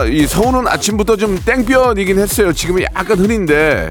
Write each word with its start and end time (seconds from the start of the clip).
아, 0.00 0.04
이 0.06 0.26
서울은 0.26 0.66
아침부터 0.66 1.16
좀 1.16 1.38
땡볕이긴 1.44 2.18
했어요. 2.18 2.54
지금은 2.54 2.84
약간 2.94 3.18
흐린데 3.18 3.90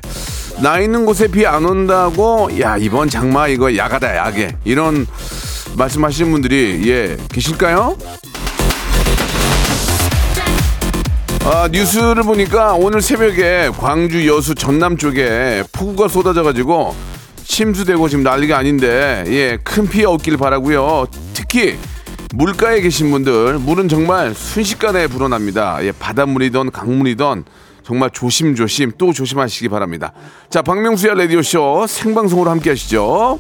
나 0.60 0.80
있는 0.80 1.06
곳에 1.06 1.28
비 1.28 1.46
안 1.46 1.64
온다고 1.66 2.50
야 2.60 2.78
이번 2.78 3.10
장마 3.10 3.48
이거 3.48 3.76
야가다 3.78 4.18
야게 4.18 4.56
이런 4.66 5.06
말씀하시는 5.76 6.32
분들이 6.32 6.82
예 6.90 7.16
계실까요? 7.32 7.96
아, 11.46 11.70
뉴스를 11.72 12.24
보니까 12.24 12.74
오늘 12.74 13.04
새벽에 13.04 13.70
광주 13.78 14.28
여수 14.28 14.56
전남 14.56 14.98
쪽에 14.98 15.64
폭우가 15.72 16.08
쏟아져가지고 16.08 16.96
침수되고 17.46 18.10
지금 18.10 18.24
난리가 18.24 18.58
아닌데 18.58 19.24
예, 19.28 19.58
큰 19.64 19.88
피해 19.88 20.06
없길 20.06 20.38
바라고요. 20.38 21.06
특히 21.36 21.78
물가에 22.34 22.82
계신 22.82 23.12
분들 23.12 23.60
물은 23.60 23.90
정말 23.90 24.36
순식간에 24.36 25.08
불어납니다. 25.08 25.84
예, 25.84 25.92
바닷물이든 25.92 26.72
강물이든 26.72 27.46
정말 27.84 28.12
조심조심 28.12 28.94
또 28.98 29.14
조심하시기 29.14 29.68
바랍니다. 29.70 30.14
자, 30.50 30.62
박명수의 30.62 31.16
라디오 31.18 31.42
쇼 31.42 31.88
생방송으로 31.88 32.52
함께 32.52 32.70
하시죠. 32.70 33.40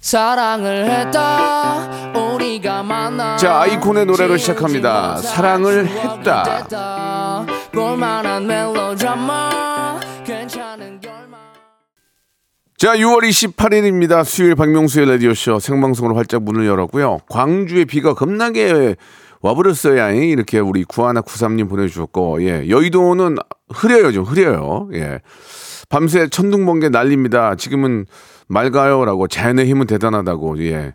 사랑을 0.00 0.88
했다 0.88 2.12
우리가 2.14 2.82
만나 2.84 3.36
자, 3.36 3.60
아이콘의 3.62 4.06
노래로 4.06 4.36
시작합니다. 4.36 5.16
사랑을 5.16 5.86
했다. 5.86 7.44
볼만한 7.72 8.46
멜로드라마 8.46 9.95
자, 12.78 12.94
6월 12.94 13.22
28일입니다. 13.22 14.22
수요일 14.22 14.54
박명수의 14.54 15.08
라디오쇼 15.08 15.60
생방송으로 15.60 16.14
활짝 16.14 16.42
문을 16.42 16.66
열었고요. 16.66 17.20
광주에 17.26 17.86
비가 17.86 18.12
겁나게 18.12 18.96
와버렸어야 19.40 20.10
이렇게 20.10 20.58
우리 20.58 20.84
구하나 20.84 21.22
구삼님 21.22 21.68
보내주셨고, 21.68 22.42
예. 22.42 22.68
여의도는 22.68 23.36
흐려요, 23.72 24.12
좀 24.12 24.24
흐려요. 24.24 24.90
예. 24.92 25.20
밤새 25.88 26.28
천둥 26.28 26.66
번개 26.66 26.90
날립니다. 26.90 27.54
지금은 27.54 28.04
맑아요라고 28.48 29.26
자연의 29.26 29.64
힘은 29.64 29.86
대단하다고, 29.86 30.62
예. 30.64 30.92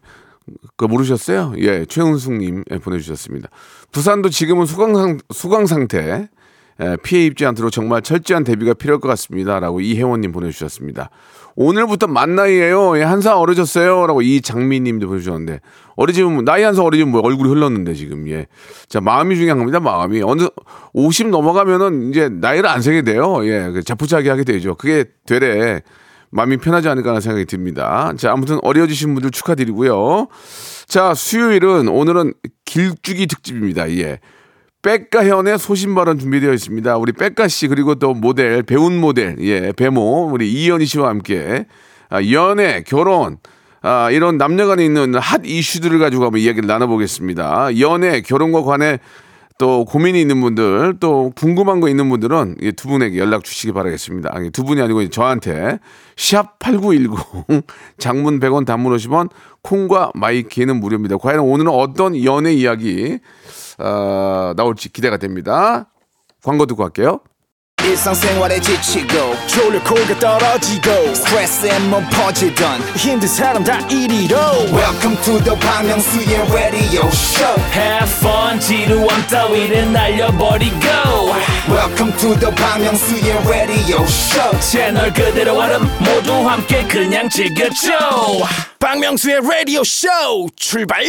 그거 0.77 0.87
모르셨어요? 0.87 1.55
예. 1.57 1.85
최은숙님 1.85 2.63
예, 2.69 2.77
보내주셨습니다. 2.77 3.49
부산도 3.91 4.29
지금은 4.29 4.67
수강, 4.67 5.17
수강 5.31 5.65
상태. 5.65 6.29
예, 6.81 6.97
피해 7.03 7.25
입지 7.25 7.45
않도록 7.45 7.71
정말 7.71 8.01
철저한 8.01 8.43
대비가 8.43 8.73
필요할 8.73 8.99
것 8.99 9.07
같습니다. 9.09 9.59
라고 9.59 9.81
이혜원님 9.81 10.31
보내주셨습니다. 10.31 11.09
오늘부터 11.55 12.07
만 12.07 12.35
나이에요. 12.35 12.97
예, 12.97 13.03
한살 13.03 13.33
어려졌어요. 13.33 14.07
라고 14.07 14.21
이장미님도 14.21 15.07
보내주셨는데 15.07 15.59
어리지면 15.95 16.45
나이 16.45 16.63
한 16.63 16.73
살 16.73 16.85
어리지면 16.85 17.11
뭐 17.11 17.21
얼굴이 17.21 17.49
흘렀는데 17.49 17.93
지금 17.93 18.27
예. 18.29 18.47
자 18.87 19.01
마음이 19.01 19.35
중요한 19.35 19.59
겁니다. 19.59 19.79
마음이 19.79 20.21
어느 20.23 20.47
50 20.93 21.29
넘어가면은 21.29 22.09
이제 22.09 22.29
나이를 22.29 22.67
안 22.69 22.81
세게 22.81 23.03
돼요. 23.03 23.45
예, 23.45 23.69
그 23.71 23.83
자포자기 23.83 24.29
하게 24.29 24.43
되죠. 24.43 24.75
그게 24.75 25.05
되래 25.25 25.81
마음이 26.31 26.57
편하지 26.57 26.87
않을까 26.87 27.09
하는 27.09 27.21
생각이 27.21 27.45
듭니다. 27.45 28.13
자 28.17 28.31
아무튼 28.31 28.57
어려지신 28.63 29.13
분들 29.13 29.31
축하드리고요. 29.31 30.27
자 30.87 31.13
수요일은 31.13 31.89
오늘은 31.89 32.33
길쭉이 32.65 33.27
특집입니다. 33.27 33.91
예. 33.97 34.19
백가현의 34.81 35.59
소신 35.59 35.93
발언 35.93 36.17
준비되어 36.17 36.53
있습니다. 36.53 36.97
우리 36.97 37.11
백가 37.11 37.47
씨 37.47 37.67
그리고 37.67 37.95
또 37.95 38.13
모델 38.13 38.63
배운 38.63 38.97
모델 38.99 39.35
예 39.39 39.71
배모 39.73 40.29
우리 40.31 40.51
이현희 40.51 40.85
씨와 40.85 41.09
함께 41.09 41.65
아, 42.09 42.21
연애 42.31 42.81
결혼 42.81 43.37
아, 43.83 44.09
이런 44.11 44.37
남녀간에 44.37 44.83
있는 44.83 45.15
핫 45.15 45.41
이슈들을 45.43 45.99
가지고 45.99 46.25
한번 46.25 46.41
이야기를 46.41 46.67
나눠보겠습니다. 46.67 47.79
연애 47.79 48.21
결혼과 48.21 48.63
관해 48.63 48.99
또 49.57 49.85
고민이 49.85 50.19
있는 50.19 50.41
분들 50.41 50.97
또 50.99 51.31
궁금한 51.35 51.79
거 51.79 51.89
있는 51.89 52.09
분들은 52.09 52.57
이 52.61 52.70
두 52.70 52.87
분에게 52.87 53.17
연락 53.19 53.43
주시기 53.43 53.73
바라겠습니다. 53.73 54.29
아니, 54.33 54.49
두 54.49 54.63
분이 54.63 54.81
아니고 54.81 55.07
저한테 55.09 55.79
샵8910 56.15 57.63
장문 57.99 58.39
100원 58.39 58.65
단문 58.65 58.95
50원 58.95 59.29
콩과 59.61 60.11
마이케이는 60.15 60.79
무료입니다. 60.79 61.17
과연 61.17 61.41
오늘은 61.41 61.71
어떤 61.71 62.21
연애 62.23 62.53
이야기 62.53 63.19
어, 63.77 64.53
나올지 64.55 64.91
기대가 64.91 65.17
됩니다. 65.17 65.89
광고 66.43 66.65
듣고 66.65 66.81
갈게요. 66.83 67.19
일상생활에 67.86 68.60
지치고, 68.60 69.36
졸려 69.46 69.80
코가 69.84 70.18
떨어지고, 70.18 71.14
스트레스에 71.14 71.78
몸 71.88 72.04
퍼지던, 72.10 72.80
힘든 72.96 73.28
사람 73.28 73.62
다 73.62 73.78
이리로. 73.88 74.36
welcome 74.72 75.16
to 75.22 75.38
the 75.44 75.56
Bang 75.60 75.86
Myung-soo's 75.86 76.52
radio 76.52 77.06
show 77.08 77.54
Have 77.72 78.10
fun 78.18 78.58
지루함 78.58 79.26
따위를 79.28 79.92
날려버리고 79.92 80.76
welcome 81.68 82.12
to 82.18 82.34
the 82.40 82.52
Bang 82.56 82.82
Myung-soo's 82.82 83.48
radio 83.48 84.02
show 84.02 84.60
채널 84.60 85.12
그대로 85.12 85.56
얼음 85.56 85.82
모두 86.00 86.32
함께 86.48 86.82
그냥 86.88 87.28
즐겨줘 87.28 87.92
박명수의 88.80 89.40
라디오 89.42 89.84
쇼 89.84 90.08
출발! 90.56 91.04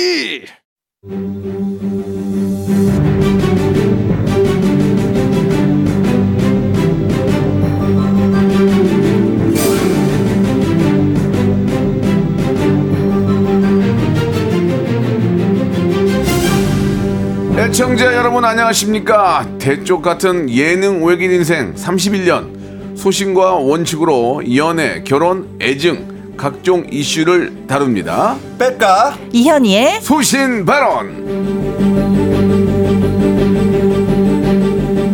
애청자 17.73 18.15
여러분 18.15 18.45
안녕하십니까? 18.45 19.47
대쪽 19.59 20.03
같은 20.03 20.51
예능 20.51 21.03
외길 21.07 21.33
인생 21.33 21.75
31년. 21.75 22.95
소신과 22.99 23.55
원칙으로 23.55 24.43
연애 24.55 25.03
결혼 25.03 25.49
애증 25.59 26.35
각종 26.37 26.87
이슈를 26.91 27.67
다룹니다. 27.67 28.37
뺄까? 28.59 29.17
이현희의 29.33 30.03
소신 30.03 30.67
발언 30.67 31.23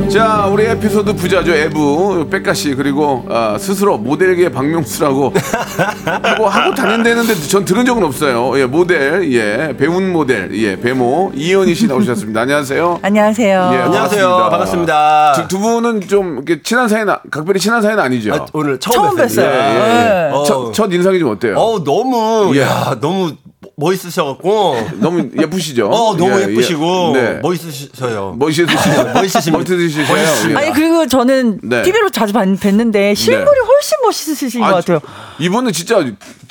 자 0.08 0.46
우리 0.50 0.64
에피소드 0.64 1.14
부자죠 1.16 1.52
애부 1.54 2.28
백가씨 2.30 2.74
그리고 2.74 3.26
아, 3.28 3.56
스스로 3.58 3.98
모델계 3.98 4.50
박명수라고 4.50 5.34
하고 6.22 6.48
하고 6.48 6.74
다닌다는데 6.74 7.34
전 7.48 7.62
들은 7.64 7.84
적은 7.84 8.02
없어요 8.02 8.58
예 8.58 8.64
모델 8.64 9.30
예 9.32 9.76
배운 9.76 10.10
모델 10.10 10.50
예 10.54 10.80
배모 10.80 11.30
이현희 11.34 11.74
씨 11.74 11.86
나오셨습니다 11.86 12.40
안녕하세요 12.40 13.00
안녕하세요. 13.02 13.70
예, 13.74 13.76
안녕하세요. 13.78 14.28
반갑습니다. 14.28 14.48
반갑습니다. 14.50 15.32
두, 15.34 15.48
두 15.48 15.58
분은 15.58 16.00
좀 16.08 16.36
이렇게 16.36 16.62
친한 16.62 16.88
사이는 16.88 17.14
각별히 17.30 17.60
친한 17.60 17.82
사이는 17.82 18.02
아니죠 18.02 18.32
아, 18.34 18.46
오늘 18.54 18.80
처음, 18.80 19.14
처음 19.14 19.16
뵀어요. 19.16 19.42
예, 19.42 19.44
예. 19.44 19.78
네. 20.08 20.30
어. 20.32 20.42
첫, 20.44 20.72
첫 20.72 20.90
인상이 20.92 21.18
좀 21.18 21.30
어때요 21.32 21.54
어 21.58 21.84
너무 21.84 22.50
예. 22.56 22.62
야 22.62 22.96
너무 22.98 23.32
멋있으셔갖고 23.76 24.76
너무 25.00 25.30
예쁘시죠 25.36 25.88
어 25.88 26.16
너무 26.16 26.30
예, 26.38 26.44
예. 26.44 26.50
예쁘시고 26.50 27.10
네. 27.14 27.40
멋있으셔요. 27.42 28.36
멋있으시죠 28.38 28.78
멋있으십니다. 29.14 29.14
멋있으시죠 29.14 30.12
멋있으십니다. 30.12 30.50
예. 30.62 30.66
아니 30.66 30.74
그리고 30.74 31.06
저는 31.06 31.60
네. 31.64 31.82
TV로 31.82 32.10
자주 32.10 32.32
봤- 32.32 32.44
뵀는데 32.46 33.16
실물이 33.16 33.46
훨씬 33.60 33.98
멋있으신 34.04 34.60
것 34.60 34.66
아, 34.66 34.70
같아요. 34.74 35.00
이분은 35.40 35.72
진짜 35.72 36.04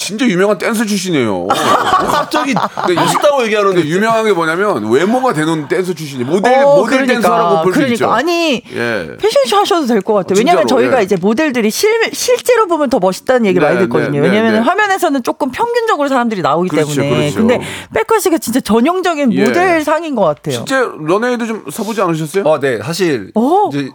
진짜 0.08 0.26
유명한 0.26 0.58
댄서 0.58 0.86
출신이에요. 0.86 1.48
갑자기 1.52 2.54
멋있다고 2.96 3.44
얘기하는데 3.44 3.86
유명한 3.88 4.24
게 4.24 4.32
뭐냐면 4.32 4.90
외모가 4.90 5.34
되는 5.34 5.68
댄서 5.68 5.94
출신이 5.94 6.24
모델 6.24 6.64
어, 6.64 6.78
모델 6.78 7.06
댄서라고 7.06 7.64
볼 7.64 7.73
수 7.73 7.80
그러니까 7.80 7.94
있죠. 7.94 8.10
아니 8.12 8.62
예. 8.74 9.18
패션쇼 9.20 9.58
하셔도 9.58 9.86
될 9.86 10.02
것 10.02 10.14
같아요. 10.14 10.38
왜냐하면 10.38 10.66
진짜로, 10.66 10.82
저희가 10.82 11.00
예. 11.00 11.04
이제 11.04 11.18
모델들이 11.18 11.70
실 11.70 11.90
실제로 12.14 12.68
보면 12.68 12.90
더 12.90 13.00
멋있다는 13.00 13.46
얘기 13.48 13.60
네, 13.60 13.66
많이 13.66 13.80
듣거든요. 13.80 14.12
네, 14.12 14.20
네, 14.22 14.28
왜냐하면 14.28 14.54
네. 14.54 14.60
화면에서는 14.60 15.24
조금 15.24 15.52
평균적으로 15.52 16.08
사람들이 16.08 16.42
나오기 16.42 16.70
그렇죠, 16.70 17.02
때문에. 17.02 17.32
그렇죠. 17.32 17.36
근데 17.40 17.60
빽가 17.94 18.18
씨가 18.20 18.38
진짜 18.38 18.62
전형적인 18.62 19.34
예. 19.34 19.44
모델 19.44 19.84
상인 19.84 20.16
것 20.16 20.24
같아요. 20.24 20.56
실제 20.56 20.78
런웨이도 20.80 21.46
좀 21.46 21.66
서보지 21.70 22.02
않으셨어요? 22.02 22.46
어, 22.46 22.60
네, 22.62 22.80
사실 22.82 23.32
오. 23.36 23.70
이제 23.74 23.90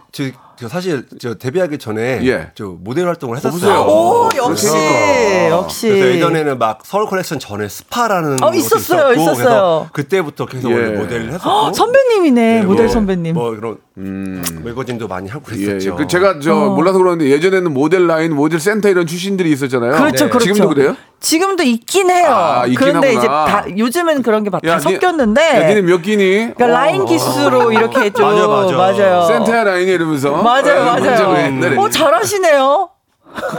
저저 0.55 0.67
사실 0.69 1.05
저 1.19 1.33
데뷔하기 1.35 1.77
전에 1.77 2.19
예. 2.25 2.51
저 2.55 2.65
모델 2.79 3.07
활동을. 3.07 3.37
했었어요. 3.37 3.81
오, 3.81 4.29
역시. 4.35 4.67
그러니까. 4.67 5.49
역시. 5.49 5.87
그래서 5.89 6.07
예전에는 6.07 6.57
막 6.57 6.79
서울 6.83 7.07
컬렉션 7.07 7.39
전에 7.39 7.67
SFAA라는 7.67 8.43
어, 8.43 8.53
있었어요, 8.53 9.13
있었고, 9.13 9.21
있었어요. 9.21 9.35
그래서 9.35 9.89
그때부터 9.93 10.45
계속 10.45 10.71
예. 10.71 10.89
모델을 10.89 11.27
했었고 11.33 11.49
헉, 11.49 11.73
선배님이네, 11.75 12.59
네, 12.59 12.65
모델 12.65 12.85
뭐, 12.85 12.93
선배님. 12.93 13.33
뭐 13.35 13.49
그런 13.51 13.77
매거진도 13.95 15.07
많이 15.07 15.29
하고 15.29 15.43
예, 15.51 15.55
그랬었죠. 15.65 15.91
예. 15.91 15.95
그 15.95 16.07
제가 16.07 16.39
저 16.39 16.53
몰라서 16.53 16.97
그러는데 16.97 17.29
예전에는 17.29 17.71
모델 17.73 18.07
라인, 18.07 18.33
모델 18.35 18.59
센터 18.59 18.89
이런 18.89 19.05
출신들이 19.05 19.51
있었잖아요. 19.51 19.91
그렇죠, 19.93 20.25
네. 20.25 20.29
그렇죠. 20.31 20.53
지금도 20.53 20.69
그래요? 20.69 20.95
지금도 21.19 21.63
있긴 21.63 22.09
해요. 22.09 22.27
아, 22.31 22.65
있긴 22.65 22.79
그런데 22.79 23.09
이제 23.13 23.27
하구나. 23.27 23.45
다, 23.45 23.65
요즘은 23.77 24.23
그런 24.23 24.43
게다 24.43 24.59
니- 24.63 24.81
섞였는데. 24.81 25.41
야, 25.63 25.67
니는 25.67 25.85
몇 25.85 26.01
끼니? 26.01 26.53
그러니까 26.55 26.65
어, 26.65 26.67
라인 26.69 27.05
기수로 27.05 27.71
이렇게 27.71 28.09
좀 28.13 28.25
맞아, 28.25 28.47
맞아. 28.47 28.75
맞아요. 28.77 29.25
센터야 29.27 29.63
라인이 29.63 29.91
이러면서. 29.91 30.31
맞아요, 30.41 30.81
어, 30.81 30.99
맞아요. 30.99 31.45
옛날에 31.45 31.77
어 31.77 31.89
잘하시네요. 31.89 32.89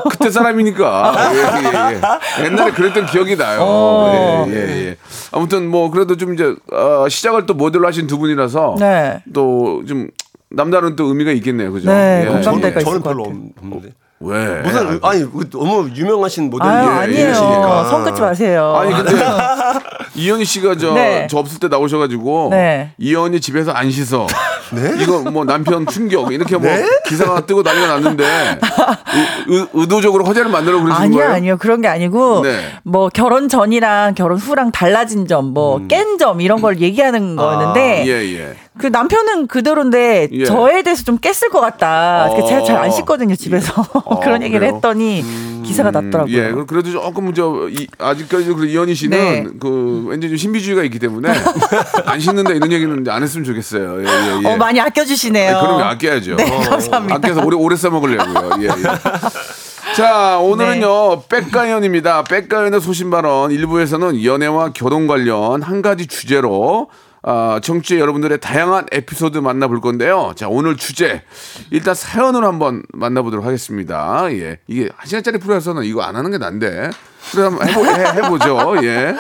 그 0.09 0.17
때 0.19 0.31
사람이니까. 0.31 1.15
예, 1.35 1.37
예, 1.37 2.01
예. 2.41 2.45
옛날에 2.45 2.71
그랬던 2.71 3.07
기억이 3.07 3.37
나요. 3.37 3.59
어. 3.61 4.47
예, 4.49 4.55
예, 4.55 4.87
예. 4.91 4.97
아무튼 5.33 5.69
뭐 5.69 5.91
그래도 5.91 6.17
좀 6.17 6.33
이제 6.35 6.55
어, 6.73 7.07
시작을 7.09 7.47
또 7.47 7.55
모델로 7.55 7.85
하신 7.89 8.07
두 8.07 8.19
분이라서 8.19 8.77
네. 8.79 9.21
또좀 9.33 10.11
남다른 10.57 10.97
또 10.97 11.05
의미가 11.07 11.33
있겠네요. 11.33 11.73
그죠? 11.73 11.91
네, 11.91 12.23
예. 12.23 12.27
공감대가 12.31 12.81
저는, 12.81 12.81
있을 12.81 12.85
저는 12.85 13.01
것 13.01 13.09
별로 13.09 13.23
같아요. 13.25 13.41
없는데. 13.61 13.89
왜? 14.21 14.63
무슨 14.63 15.01
아니 15.03 15.21
그 15.31 15.51
너무 15.51 15.91
유명하신 15.95 16.49
모델이 16.49 16.67
아유, 16.71 16.87
예, 16.87 16.91
아니에요. 16.91 17.27
이러시니까. 17.27 17.85
손 17.85 18.05
끊지 18.05 18.21
마세요. 18.23 18.75
아니 18.77 18.95
근데 18.95 19.13
이현희 20.15 20.45
씨가 20.45 20.77
저, 20.77 20.95
네. 20.95 21.27
저 21.29 21.39
없을 21.39 21.59
때 21.59 21.69
나오셔가지고 21.69 22.49
네. 22.53 22.93
이현희 22.99 23.41
집에서 23.41 23.73
안 23.73 23.91
씻어. 23.91 24.27
네? 24.73 24.93
이거 25.03 25.19
뭐 25.31 25.45
남편 25.45 25.87
충격 25.87 26.33
이렇게 26.33 26.57
뭐 26.57 26.71
기사가 27.07 27.45
뜨고 27.45 27.63
난리가 27.63 27.87
났는데 27.87 28.25
의, 28.25 29.59
의- 29.59 29.67
의도적으로 29.75 30.25
화제를 30.25 30.51
만들어 30.51 30.81
그러신 30.83 31.03
아니요, 31.03 31.19
거예요? 31.19 31.33
아니요. 31.33 31.57
그런 31.59 31.81
게 31.83 31.89
아니고, 31.89 32.43
네. 32.43 32.73
뭐, 32.83 33.09
결혼 33.09 33.49
전이랑 33.49 34.15
결혼 34.15 34.39
후랑 34.39 34.73
달라진 34.73 35.27
점, 35.29 35.53
뭐, 35.53 35.87
깬 35.87 36.19
점, 36.19 36.41
이런 36.41 36.61
걸 36.61 36.81
얘기하는 36.81 37.37
거였는데, 37.37 38.03
음. 38.03 38.07
예, 38.09 38.13
예. 38.39 38.55
그 38.77 38.89
남편은 38.89 39.47
그대로인데, 39.47 40.29
예. 40.33 40.45
저에 40.45 40.83
대해서 40.83 41.05
좀 41.05 41.17
깼을 41.19 41.49
것 41.53 41.61
같다. 41.61 42.27
어. 42.31 42.45
제가 42.45 42.63
잘 42.65 42.77
안 42.77 42.91
씻거든요, 42.91 43.37
집에서. 43.37 43.73
어, 44.05 44.19
그런 44.21 44.43
얘기를 44.43 44.61
그래요? 44.61 44.75
했더니, 44.75 45.25
기사가 45.65 45.91
났더라고요. 45.93 46.37
예, 46.37 46.51
그- 46.53 46.67
그래도 46.67 46.91
조금 46.91 47.33
저 47.33 47.69
이, 47.71 47.87
아직까지 47.99 48.53
그 48.53 48.67
이현희 48.67 48.95
씨는 48.95 49.19
네. 49.19 49.47
그 49.61 50.05
왠지 50.09 50.29
좀 50.29 50.37
신비주의가 50.37 50.83
있기 50.85 50.99
때문에 50.99 51.31
안 52.05 52.21
씻는다 52.21 52.53
이런 52.53 52.71
얘기는 52.71 53.09
안 53.09 53.23
했으면 53.23 53.45
좋겠어요. 53.45 54.01
예, 54.03 54.05
예, 54.07 54.41
예. 54.45 54.47
어, 54.49 54.57
많이 54.57 54.79
아껴주시네요. 54.81 55.59
그럼 55.61 55.81
아껴야죠. 55.83 56.37
네, 56.37 56.51
어, 56.51 56.61
감사합니다. 56.69 57.15
아껴서 57.15 57.43
오래 57.45 57.57
오래 57.57 57.77
써 57.77 57.89
먹으려고요. 57.91 58.51
예, 58.61 58.65
예. 58.67 58.71
자, 59.97 60.39
오늘은요, 60.39 61.17
네. 61.17 61.23
백가연입니다. 61.29 62.25
백가연의 62.25 62.81
소신 62.81 63.09
발언. 63.11 63.51
일부에서는 63.53 64.23
연애와 64.25 64.73
결혼 64.75 65.07
관련 65.07 65.63
한 65.63 65.81
가지 65.81 66.07
주제로 66.07 66.89
아, 67.27 67.59
청취자 67.63 67.99
여러분들의 67.99 68.39
다양한 68.39 68.87
에피소드 68.93 69.39
만나볼 69.39 69.81
건데요. 69.81 70.33
자, 70.37 70.47
오늘 70.49 70.77
주제. 70.77 71.23
일단 71.71 71.95
사연을 71.95 72.45
한번 72.45 72.83
만나보도록 72.93 73.47
하겠습니다. 73.47 74.27
예. 74.33 74.59
이게 74.67 74.91
한 74.95 75.07
시간짜리 75.07 75.39
프로에서는 75.39 75.85
이거 75.85 76.03
안 76.03 76.17
하는 76.17 76.31
게 76.31 76.37
난데. 76.37 76.91
그래, 77.33 77.43
한번 77.45 77.67
해보, 77.67 77.87
해, 77.87 78.23
해보죠. 78.23 78.85
예. 78.85 79.15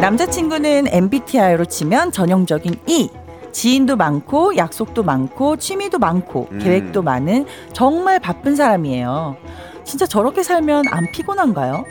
남자친구는 0.00 0.86
MBTI로 0.88 1.66
치면 1.66 2.12
전형적인 2.12 2.76
E. 2.86 3.10
지인도 3.52 3.96
많고 3.96 4.56
약속도 4.56 5.02
많고 5.02 5.56
취미도 5.56 5.98
많고 5.98 6.48
음. 6.52 6.58
계획도 6.58 7.02
많은 7.02 7.46
정말 7.74 8.20
바쁜 8.20 8.56
사람이에요. 8.56 9.36
진짜 9.84 10.04
저렇게 10.04 10.42
살면 10.42 10.86
안 10.90 11.10
피곤한가요? 11.12 11.84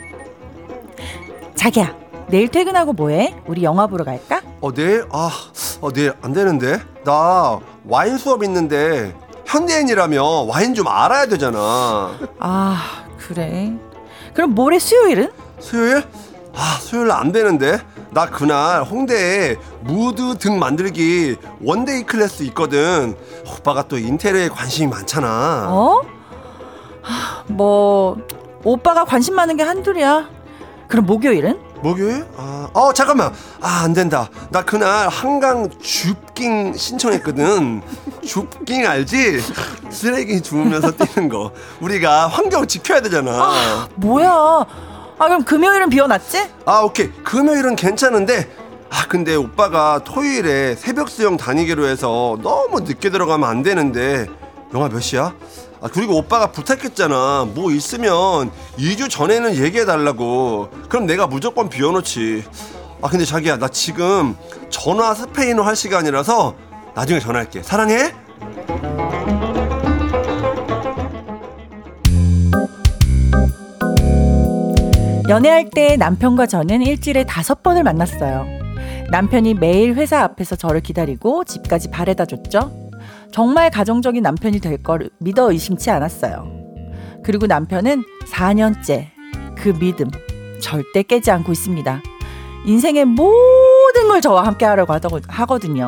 자기야, 1.56 1.96
내일 2.28 2.50
퇴근하고 2.50 2.94
뭐해? 2.94 3.36
우리 3.48 3.64
영화 3.64 3.88
보러 3.88 4.04
갈까? 4.04 4.42
어 4.62 4.72
내일 4.74 5.06
아 5.12 5.30
어, 5.82 5.92
내일 5.92 6.14
안 6.22 6.34
되는데 6.34 6.80
나 7.04 7.60
와인 7.88 8.18
수업 8.18 8.44
있는데 8.44 9.16
현대인이라며 9.46 10.24
와인 10.48 10.74
좀 10.74 10.88
알아야 10.88 11.28
되잖아. 11.28 12.12
아, 12.40 13.06
그래. 13.18 13.74
그럼 14.34 14.52
모레 14.56 14.80
수요일은? 14.80 15.32
수요일? 15.60 16.04
아 16.54 16.78
수요일 16.80 17.12
안 17.12 17.32
되는데 17.32 17.80
나 18.12 18.26
그날 18.28 18.84
홍대에 18.84 19.58
무드 19.82 20.38
등 20.38 20.58
만들기 20.58 21.36
one-day 21.62 22.04
class 22.04 22.44
있거든. 22.44 23.16
오빠가 23.46 23.84
또 23.88 23.98
인테리어에 23.98 24.50
관심이 24.50 24.88
많잖아. 24.90 25.68
어? 25.70 26.02
하, 27.02 27.44
뭐 27.48 28.18
오빠가 28.64 29.06
관심 29.06 29.36
많은 29.36 29.58
게 29.58 29.64
한둘이야. 29.64 30.30
그럼 30.88 31.06
목요일은? 31.06 31.60
목요일? 31.82 32.26
아, 32.38 32.70
어 32.74 32.94
잠깐만. 32.94 33.32
아 33.62 33.82
안 33.84 33.94
된다. 33.94 34.30
나 34.50 34.64
그날 34.64 35.08
한강 35.10 35.70
줍깅 35.80 36.74
신청했거든. 36.76 37.82
줍깅 38.26 38.86
알지? 38.88 39.40
쓰레기 39.90 40.42
주우면서 40.42 40.92
뛰는 40.92 41.30
거. 41.30 41.52
우리가 41.82 42.28
환경 42.28 42.66
지켜야 42.66 43.02
되잖아. 43.02 43.88
뭐야? 43.96 44.30
아 45.18 45.28
그럼 45.28 45.44
금요일은 45.44 45.90
비워놨지? 45.90 46.50
아 46.66 46.80
오케이 46.82 47.10
금요일은 47.24 47.76
괜찮은데 47.76 48.50
아 48.90 49.06
근데 49.08 49.36
오빠가 49.36 50.00
토요일에 50.04 50.76
새벽 50.76 51.10
수영 51.10 51.38
다니기로 51.38 51.88
해서 51.88 52.38
너무 52.42 52.82
늦게 52.82 53.10
들어가면 53.10 53.48
안 53.48 53.64
되는데 53.64 54.28
영화 54.74 54.90
몇 54.90 55.00
시야? 55.00 55.34
아 55.86 55.90
그리고 55.94 56.18
오빠가 56.18 56.52
부탁했잖아. 56.52 57.50
뭐 57.54 57.72
있으면 57.72 58.50
2주 58.80 59.08
전에는 59.08 59.56
얘기해 59.56 59.86
달라고. 59.86 60.70
그럼 60.90 61.06
내가 61.06 61.28
무조건 61.28 61.70
비워놓지. 61.70 62.44
아 63.04 63.08
근데 63.08 63.24
자기야 63.24 63.58
나 63.58 63.68
지금 63.68 64.36
전화 64.72 65.14
스페인어 65.14 65.62
할 65.62 65.76
시간이라서 65.76 66.56
나중에 66.96 67.20
전화할게. 67.20 67.62
사랑해. 67.62 68.12
연애할 75.30 75.70
때 75.70 75.98
남편과 75.98 76.48
저는 76.48 76.82
일주일에 76.82 77.26
다섯 77.26 77.62
번을 77.62 77.84
만났어요. 77.84 78.48
남편이 79.12 79.54
매일 79.54 79.94
회사 79.94 80.24
앞에서 80.24 80.56
저를 80.56 80.82
기다리고 80.82 81.44
집까지 81.44 81.92
바래다 81.92 82.26
줬죠. 82.26 82.85
정말 83.36 83.70
가정적인 83.70 84.24
남편이 84.24 84.62
될 84.62 84.82
걸 84.82 85.10
믿어 85.20 85.52
의심치 85.52 85.92
않았어요. 85.92 86.48
그리고 87.22 87.48
남편은 87.48 88.06
4년째 88.32 89.08
그 89.58 89.78
믿음 89.78 90.10
절대 90.62 91.04
깨지 91.04 91.32
않고 91.32 91.52
있습니다. 91.52 92.02
인생의 92.66 93.04
모든 93.04 94.08
걸 94.08 94.22
저와 94.22 94.46
함께 94.48 94.64
하려고 94.64 94.94
하거든요. 95.28 95.88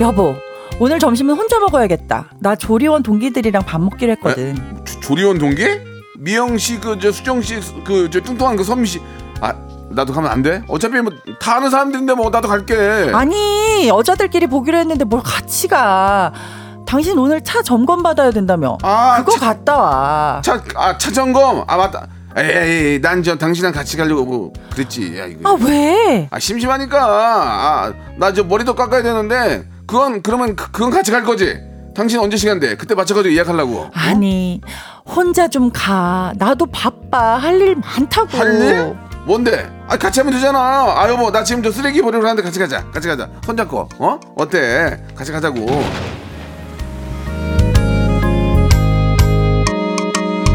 여보, 0.00 0.34
오늘 0.80 0.98
점심은 0.98 1.36
혼자 1.36 1.60
먹어야겠다. 1.60 2.32
나 2.40 2.56
조리원 2.56 3.04
동기들이랑 3.04 3.62
밥 3.64 3.80
먹기로 3.82 4.10
했거든. 4.12 4.56
조- 4.84 4.98
조리원 4.98 5.38
동기? 5.38 5.64
미영 6.18 6.58
씨, 6.58 6.80
그, 6.80 6.98
저, 6.98 7.12
수정 7.12 7.40
씨, 7.40 7.60
그, 7.84 8.10
저, 8.10 8.20
뚱뚱한 8.20 8.56
그 8.56 8.64
선미 8.64 8.86
씨. 8.88 9.00
아, 9.40 9.54
나도 9.94 10.12
가면 10.12 10.30
안 10.30 10.42
돼? 10.42 10.62
어차피 10.68 11.00
뭐, 11.00 11.12
다 11.40 11.56
아는 11.56 11.70
사람들인데 11.70 12.14
뭐, 12.14 12.30
나도 12.30 12.48
갈게. 12.48 13.10
아니 13.14 13.88
여자들끼리 13.88 14.46
보기로 14.46 14.78
했는데 14.78 15.04
뭘 15.04 15.22
같이 15.22 15.68
가 15.68 16.32
당신 16.86 17.16
오늘 17.18 17.42
차 17.42 17.62
점검 17.62 18.02
받아야 18.02 18.30
된다며 18.30 18.76
아, 18.82 19.16
그거 19.24 19.32
차- 19.38 19.46
갔다 19.46 19.76
와 19.78 20.42
차, 20.44 20.62
아, 20.74 20.98
차 20.98 21.10
점검. 21.10 21.64
아, 21.66 21.76
맞다. 21.76 22.06
에이, 22.36 23.00
난 23.02 23.22
저, 23.22 23.36
당신이랑 23.36 23.72
같이 23.74 23.96
가려고, 23.98 24.24
뭐, 24.24 24.52
그랬지. 24.72 25.18
야, 25.18 25.26
이거. 25.26 25.50
아 25.50 25.56
왜? 25.60 26.28
아, 26.30 26.38
심심하니까. 26.38 26.98
아, 27.04 27.92
나 28.18 28.32
저 28.32 28.42
머리도 28.42 28.74
깎아야 28.74 29.02
되는데, 29.02 29.64
그건, 29.86 30.22
그러면, 30.22 30.56
그, 30.56 30.70
그건 30.70 30.90
같이 30.90 31.10
갈 31.10 31.24
거지? 31.24 31.58
당신 31.94 32.20
언제 32.20 32.38
시간 32.38 32.58
돼? 32.58 32.74
그때 32.74 32.94
맞춰가지고 32.94 33.34
예약하려고. 33.34 33.80
어? 33.80 33.90
아니 33.92 34.62
혼자 35.04 35.46
좀 35.48 35.70
가 35.74 36.32
나도 36.36 36.64
바빠 36.72 37.36
할 37.36 37.60
일 37.60 37.76
많다고 37.76 38.38
할 38.38 38.54
일? 38.54 38.96
뭔데? 39.24 39.70
아, 39.86 39.96
같이 39.96 40.20
하면 40.20 40.32
되잖아. 40.34 40.58
아, 40.58 41.08
여보, 41.08 41.30
나 41.30 41.44
지금 41.44 41.62
저 41.62 41.70
쓰레기 41.70 42.02
버리러 42.02 42.22
가는데 42.22 42.42
같이 42.42 42.58
가자. 42.58 42.84
같이 42.90 43.06
가자. 43.06 43.28
손잡고. 43.44 43.88
어? 43.98 44.20
어때? 44.36 45.00
같이 45.14 45.30
가자고. 45.30 45.66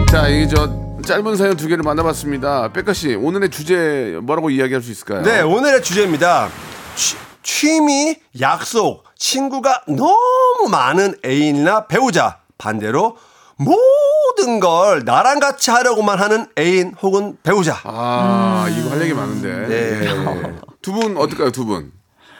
자, 0.10 0.28
이게 0.28 0.48
저 0.48 0.70
짧은 1.06 1.38
사연 1.38 1.56
두 1.56 1.68
개를 1.68 1.84
만나봤습니다. 1.84 2.74
백가 2.74 2.92
씨, 2.92 3.16
오늘의 3.16 3.50
주제 3.50 4.20
뭐라고 4.22 4.50
이야기할 4.50 4.82
수 4.82 4.92
있을까요? 4.92 5.22
네, 5.22 5.42
오늘의 5.42 5.82
주제입니다. 5.82 6.50
취, 6.96 7.16
취미, 7.44 8.18
약속, 8.42 9.06
친구가 9.16 9.84
너무 9.88 10.70
많은 10.70 11.16
애인이나 11.24 11.88
배우자. 11.88 12.40
반대로 12.58 13.18
모든 13.58 14.60
걸 14.60 15.04
나랑 15.04 15.40
같이 15.40 15.72
하려고만 15.72 16.20
하는 16.20 16.46
애인 16.58 16.94
혹은 17.02 17.38
배우자. 17.44 17.76
아, 17.84 18.68
이거 18.70 18.90
할 18.92 19.02
얘기 19.02 19.14
많은데. 19.14 19.68
네. 19.68 20.56
두분 20.82 21.18
어떨까요, 21.18 21.52
두 21.52 21.66
분? 21.66 21.92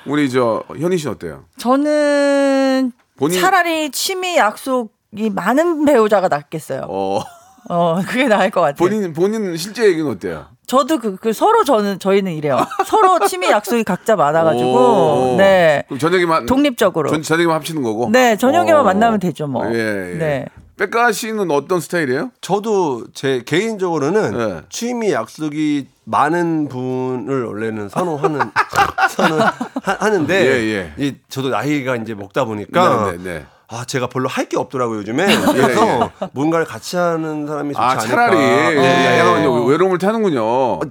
우리 0.06 0.30
저 0.30 0.64
현희 0.78 0.98
씨 0.98 1.08
어때요? 1.10 1.46
저는 1.58 2.92
본인- 3.18 3.42
차라리 3.42 3.92
취미 3.92 4.38
약속이 4.38 5.32
많은 5.34 5.86
배우자가 5.86 6.28
낫겠어요. 6.30 6.84
어, 6.88 7.22
어, 7.70 8.00
그게 8.08 8.28
나을 8.28 8.50
것 8.50 8.62
같아요. 8.62 8.76
본인 8.76 9.12
본인 9.12 9.58
실제 9.58 9.86
얘기는 9.86 10.10
어때요? 10.10 10.46
저도 10.68 11.00
그, 11.00 11.16
그 11.16 11.34
서로 11.34 11.64
저는 11.64 12.00
저희는 12.00 12.34
이래요. 12.34 12.58
서로 12.86 13.20
취미 13.28 13.50
약속이 13.50 13.84
각자 13.84 14.16
많아가지고 14.16 15.34
오. 15.34 15.36
네 15.38 15.84
그럼 15.88 16.00
저녁에만 16.00 16.46
독립적으로. 16.46 17.10
전, 17.10 17.22
저녁에만 17.22 17.56
합치는 17.58 17.82
거고. 17.84 18.10
네 18.12 18.36
저녁에만 18.38 18.82
어. 18.82 18.84
만나면 18.84 19.20
되죠 19.20 19.48
뭐. 19.48 19.66
예, 19.74 19.78
예. 20.14 20.18
네. 20.18 20.46
백가 20.78 21.12
씨는 21.12 21.50
어떤 21.52 21.80
스타일이에요? 21.80 22.32
저도 22.40 23.06
제 23.14 23.42
개인적으로는 23.46 24.38
네. 24.38 24.62
취미 24.70 25.12
약속이 25.12 25.88
많은 26.06 26.68
분을 26.70 27.46
원래는 27.46 27.90
선호하는 27.90 28.40
선호하는데 29.10 30.34
예, 30.46 30.50
예. 30.76 30.94
이 31.04 31.16
저도 31.30 31.50
나이가 31.50 31.96
이제 31.96 32.14
먹다 32.14 32.46
보니까 32.46 33.12
네, 33.12 33.18
네, 33.18 33.24
네. 33.24 33.46
아 33.70 33.84
제가 33.86 34.08
별로 34.08 34.30
할 34.30 34.48
게 34.48 34.58
없더라고요 34.58 35.00
요즘에 35.00 35.26
그래서 35.52 36.12
뭔가를 36.32 36.66
같이 36.66 36.96
하는 36.96 37.48
사람이 37.48 37.74
좋지 37.74 37.82
아, 37.82 37.88
않을까. 37.90 38.06
차라리 38.08 38.38
네. 38.38 39.20
약간 39.20 39.40
이제 39.40 39.50
외로움을 39.70 39.98
타는군요. 39.98 40.80
저, 40.80 40.90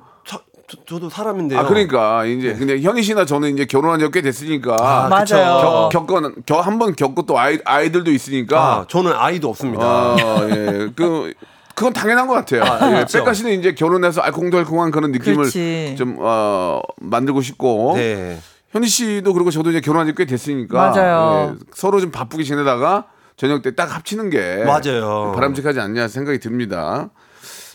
저, 0.87 0.99
도 0.99 1.09
사람인데요. 1.09 1.61
아, 1.61 1.65
그러니까 1.67 2.25
이제 2.25 2.55
근데 2.55 2.81
현희 2.81 3.03
씨나 3.03 3.25
저는 3.25 3.53
이제 3.55 3.65
결혼한 3.67 3.99
지가 4.01 4.11
꽤 4.11 4.21
됐으니까 4.23 5.09
맞아요. 5.09 5.27
그쵸. 5.27 5.89
겪, 5.93 6.07
겪은 6.07 6.35
겨 6.47 6.61
한번 6.61 6.95
겪고 6.97 7.23
또 7.27 7.39
아이 7.39 7.59
아이들도 7.65 8.11
아, 8.11 8.15
있으니까 8.15 8.87
저는 8.89 9.13
아이도 9.15 9.49
없습니다. 9.49 9.85
아, 9.85 10.17
예. 10.51 10.89
그 10.97 11.33
그건 11.75 11.93
당연한 11.93 12.27
것 12.27 12.35
같아요. 12.35 12.63
예. 12.63 12.95
그렇죠. 12.95 13.19
백가 13.19 13.33
씨는 13.35 13.53
이제 13.61 13.75
결혼해서 13.75 14.23
알콩달콩한 14.23 14.91
그런 14.91 15.13
느낌을 15.13 15.37
그렇지. 15.37 15.95
좀 15.99 16.17
어, 16.21 16.81
만들고 17.01 17.43
싶고 17.43 17.93
네. 17.97 18.39
현희 18.73 18.89
씨도 18.89 19.33
그리고 19.35 19.51
저도 19.51 19.71
이제 19.71 19.81
결혼한 19.81 20.07
지 20.09 20.15
꽤 20.17 20.25
됐으니까 20.27 20.91
맞아요. 20.91 21.55
예, 21.55 21.65
서로 21.75 22.01
좀 22.01 22.11
바쁘게 22.11 22.43
지내다가 22.43 23.05
저녁 23.37 23.63
때 23.63 23.71
딱 23.73 23.95
합치는 23.95 24.31
게 24.31 24.65
맞아요. 24.65 25.33
바람직하지 25.35 25.79
않냐 25.81 26.09
생각이 26.09 26.39
듭니다. 26.41 27.11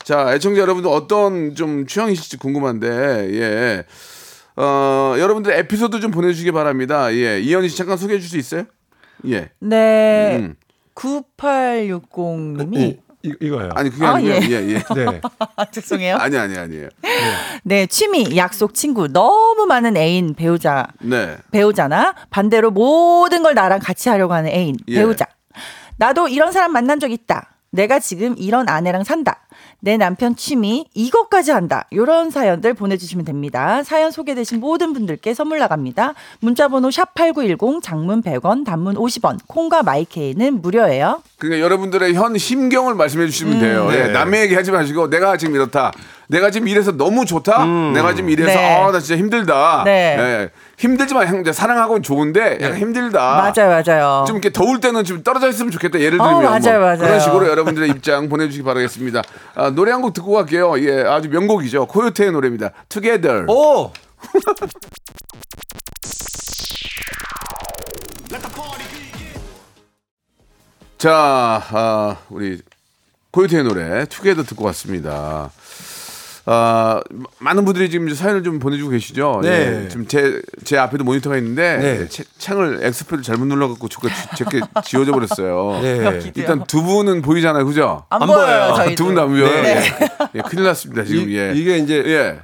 자, 0.04 0.34
애청자 0.34 0.62
여러분들 0.62 0.90
어떤 0.92 1.56
좀 1.56 1.86
취향이실지 1.86 2.38
궁금한데, 2.38 3.30
예. 3.34 3.84
어, 4.56 5.16
여러분들 5.18 5.54
에피소드 5.54 6.00
좀 6.00 6.12
보내주시기 6.12 6.52
바랍니다. 6.52 7.14
예. 7.14 7.40
이현희 7.40 7.70
씨 7.70 7.78
잠깐 7.78 7.98
소개해 7.98 8.20
줄 8.20 8.30
수 8.30 8.38
있어요? 8.38 8.64
예. 9.28 9.50
네. 9.60 10.38
음. 10.42 10.56
9860님이 10.96 12.98
이, 13.24 13.34
이거예요. 13.40 13.70
아니, 13.76 13.90
그게 13.92 14.04
아, 14.06 14.16
아니고, 14.16 14.34
예. 14.34 14.40
예, 14.42 14.70
예. 14.70 14.84
네. 14.96 15.22
죄송해요. 15.72 16.16
아니, 16.18 16.36
아니, 16.38 16.58
아니에요. 16.58 16.90
네, 17.64 17.86
취미, 17.86 18.36
약속, 18.36 18.74
친구, 18.74 19.08
너무 19.08 19.68
많은 19.68 19.96
애인, 19.96 20.34
배우자, 20.34 20.88
네. 21.02 21.38
배우자나 21.52 22.16
반대로 22.32 22.72
모든 22.72 23.44
걸 23.44 23.54
나랑 23.54 23.80
같이 23.80 24.10
하려고 24.10 24.34
하는 24.34 24.50
애인, 24.52 24.76
예. 24.88 24.96
배우자. 24.96 25.28
나도 25.98 26.28
이런 26.30 26.52
사람 26.52 26.74
만난 26.74 27.00
적 27.00 27.12
있다. 27.12 27.50
내가 27.70 28.00
지금 28.00 28.34
이런 28.38 28.68
아내랑 28.68 29.04
산다. 29.04 29.46
내 29.80 29.98
남편 29.98 30.36
취미 30.36 30.86
이것까지 30.94 31.52
한다. 31.52 31.86
이런 31.90 32.30
사연들 32.30 32.74
보내주시면 32.74 33.26
됩니다. 33.26 33.84
사연 33.84 34.12
소개되신 34.12 34.60
모든 34.60 34.94
분들께 34.94 35.34
선물 35.34 35.60
나갑니다. 35.60 36.14
문자번호 36.40 36.90
샵8910 36.90 37.82
장문 37.82 38.22
100원 38.22 38.66
단문 38.66 38.96
50원 38.96 39.40
콩과 39.48 39.84
마이케이는 39.84 40.62
무료예요. 40.62 41.24
그러니까 41.38 41.64
여러분들의 41.64 42.14
현 42.14 42.38
심경을 42.38 42.94
말씀해 42.96 43.26
주시면 43.26 43.60
돼요. 43.60 43.90
네. 43.90 44.04
예, 44.04 44.08
남의 44.08 44.42
얘기 44.42 44.56
하지 44.56 44.72
마시고 44.72 45.10
내가 45.10 45.38
지금 45.38 45.56
이렇다. 45.56 45.92
내가 46.28 46.50
지금 46.50 46.68
이래서 46.68 46.92
너무 46.92 47.26
좋다. 47.26 47.66
내가 47.66 48.14
지금 48.14 48.30
이래서 48.30 48.58
네. 48.58 48.76
아, 48.76 48.92
나 48.92 49.00
진짜 49.00 49.18
힘들다. 49.18 49.82
네. 49.84 50.16
예, 50.18 50.50
힘들지만 50.78 51.44
사랑하고는 51.52 52.04
좋은데 52.04 52.58
약간 52.62 52.78
힘들다. 52.78 53.54
맞아요, 53.54 53.84
맞아요. 53.84 54.24
좀 54.26 54.38
이렇게 54.38 54.52
더울 54.52 54.80
때는 54.80 55.04
좀 55.04 55.24
떨어져 55.24 55.50
있으면 55.50 55.72
좋겠다. 55.72 56.00
예를 56.00 56.22
어, 56.22 56.24
들면 56.24 56.44
맞아요, 56.44 56.80
뭐 56.80 56.88
맞아요. 56.88 56.98
그런 56.98 57.20
식으로 57.20 57.48
여러분들의 57.50 57.90
입장 57.90 58.30
보내주시기 58.30 58.64
바라겠습니다. 58.64 59.22
아, 59.56 59.70
노래 59.70 59.92
한 59.92 60.02
곡 60.02 60.14
듣고 60.14 60.34
갈게요. 60.34 60.80
예, 60.80 61.04
아주 61.04 61.30
명곡이죠. 61.30 61.86
코요테의 61.88 62.32
노래입니다. 62.32 62.72
Together. 62.90 63.46
오! 63.50 63.92
자, 70.98 71.64
아, 71.72 72.18
우리 72.30 72.62
코요테의 73.32 73.64
노래 73.64 74.06
투게더 74.06 74.44
듣고 74.44 74.66
왔습니다. 74.66 75.52
아, 76.46 77.02
많은 77.40 77.66
분들이 77.66 77.90
지금 77.90 78.12
사연을 78.14 78.44
좀 78.44 78.58
보내주고 78.60 78.90
계시죠. 78.92 79.42
네. 79.44 79.84
예, 79.86 79.90
지금 79.90 80.08
제, 80.08 80.42
제 80.64 80.78
앞에도 80.78 81.04
모니터가 81.04 81.38
있는데 81.38 81.78
네. 81.78 82.00
예, 82.02 82.08
채- 82.08 82.24
창을 82.40 82.80
엑스표를 82.82 83.24
잘못 83.24 83.46
눌러갖고 83.46 83.88
제가 83.88 84.10
제게 84.36 84.60
지워져 84.84 85.12
버렸어요. 85.12 85.80
네. 85.84 86.32
일단 86.36 86.64
두 86.66 86.82
분은 86.84 87.22
보이잖아요, 87.22 87.66
그죠? 87.66 88.06
안, 88.10 88.22
안 88.24 88.28
보여요, 88.28 88.46
보여요. 88.46 88.74
저희도. 88.76 88.96
두분다안 88.96 89.28
보여요. 89.30 89.62
네. 89.62 89.76
예. 89.78 90.30
예, 90.36 90.42
큰일 90.42 90.64
났습니다 90.66 91.04
지금. 91.04 91.30
이, 91.30 91.38
예. 91.38 91.54
이게 91.56 91.78
이제 91.78 92.04
예. 92.08 92.40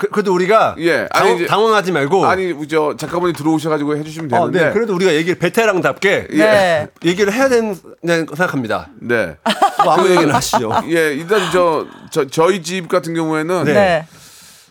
그, 0.00 0.08
그래도 0.08 0.32
우리가 0.32 0.76
예. 0.78 1.00
아니, 1.00 1.08
당황, 1.10 1.34
이제- 1.36 1.46
당황 1.46 1.74
하지 1.74 1.92
말고 1.92 2.24
아니 2.24 2.54
저 2.68 2.96
작가분이 2.96 3.34
들어오셔가지고 3.34 3.98
해주시면 3.98 4.32
어, 4.32 4.46
되는데. 4.50 4.64
네. 4.68 4.72
그래도 4.72 4.94
우리가 4.94 5.12
얘기를 5.14 5.38
베테랑답게 5.38 6.28
네. 6.30 6.88
얘기를 7.04 7.30
해야 7.30 7.50
된다고 7.50 8.34
생각합니다. 8.34 8.88
네. 8.98 9.36
뭐 9.84 9.92
아무 9.92 10.08
얘기나 10.08 10.36
하시죠. 10.36 10.72
예, 10.88 11.12
일단 11.12 11.42
저, 11.52 11.86
저 12.10 12.26
저희 12.26 12.62
집 12.62 12.88
같은 12.88 13.12
경우에는 13.12 13.64
네. 13.64 13.72
네. 13.74 14.06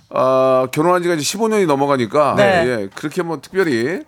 어, 0.09 0.65
결혼한 0.71 1.03
지가 1.03 1.13
이제 1.13 1.21
15년이 1.37 1.67
넘어가니까 1.67 2.33
네. 2.35 2.63
예, 2.65 2.89
그렇게 2.95 3.21
뭐 3.21 3.39
특별히 3.39 3.99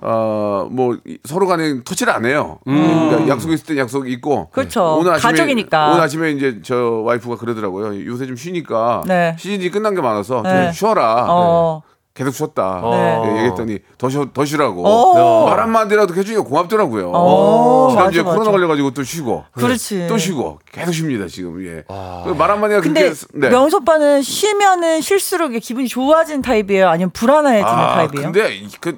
어, 0.00 0.68
뭐 0.70 0.96
이- 1.06 1.18
서로 1.24 1.46
간에 1.46 1.82
터치를 1.82 2.12
안 2.12 2.24
해요. 2.26 2.58
그러니까 2.64 3.28
약속 3.28 3.50
있을 3.52 3.64
때 3.66 3.78
약속 3.80 4.08
있고. 4.10 4.48
그렇죠. 4.52 4.96
오늘 4.98 5.12
아침에, 5.12 5.32
가족이니까. 5.32 5.90
오늘 5.90 6.00
아침에 6.02 6.30
이제 6.32 6.60
저 6.62 6.76
와이프가 7.04 7.36
그러더라고요. 7.36 8.04
요새 8.06 8.26
좀 8.26 8.36
쉬니까 8.36 9.02
네. 9.06 9.34
시즌이 9.38 9.70
끝난 9.70 9.94
게 9.94 10.00
많아서 10.00 10.42
좀 10.42 10.52
네. 10.52 10.72
쉬어라. 10.72 11.26
어. 11.28 11.82
계속 12.12 12.30
쉬었다. 12.32 12.80
네. 12.84 13.22
예, 13.24 13.36
얘기했더니 13.38 13.78
더, 13.98 14.08
쉬, 14.08 14.18
더 14.32 14.44
쉬라고. 14.44 14.82
오. 14.84 15.46
말 15.46 15.58
한마디라도 15.58 16.14
해주니까 16.14 16.44
고맙더라고요. 16.44 17.10
오, 17.10 17.88
지난주에 17.90 18.22
맞아, 18.22 18.30
코로나 18.34 18.38
맞아. 18.38 18.50
걸려가지고 18.52 18.90
또 18.92 19.02
쉬고. 19.02 19.42
그렇지. 19.50 20.06
또 20.06 20.16
쉬고. 20.16 20.60
계속 20.70 20.92
쉽니다, 20.92 21.26
지금. 21.26 21.60
예. 21.66 21.82
그말 22.24 22.52
한마디가 22.52 22.82
근데 22.82 23.02
그렇게. 23.02 23.18
네. 23.34 23.48
명수 23.50 23.78
오빠는 23.78 24.22
쉬면은 24.22 25.00
쉴수록 25.00 25.50
기분이 25.60 25.88
좋아지는 25.88 26.40
타입이에요? 26.42 26.88
아니면 26.88 27.10
불안해지는 27.10 27.68
아, 27.68 27.94
타입이에요? 27.96 28.30
근데 28.30 28.54
이- 28.58 28.68
그 28.80 28.96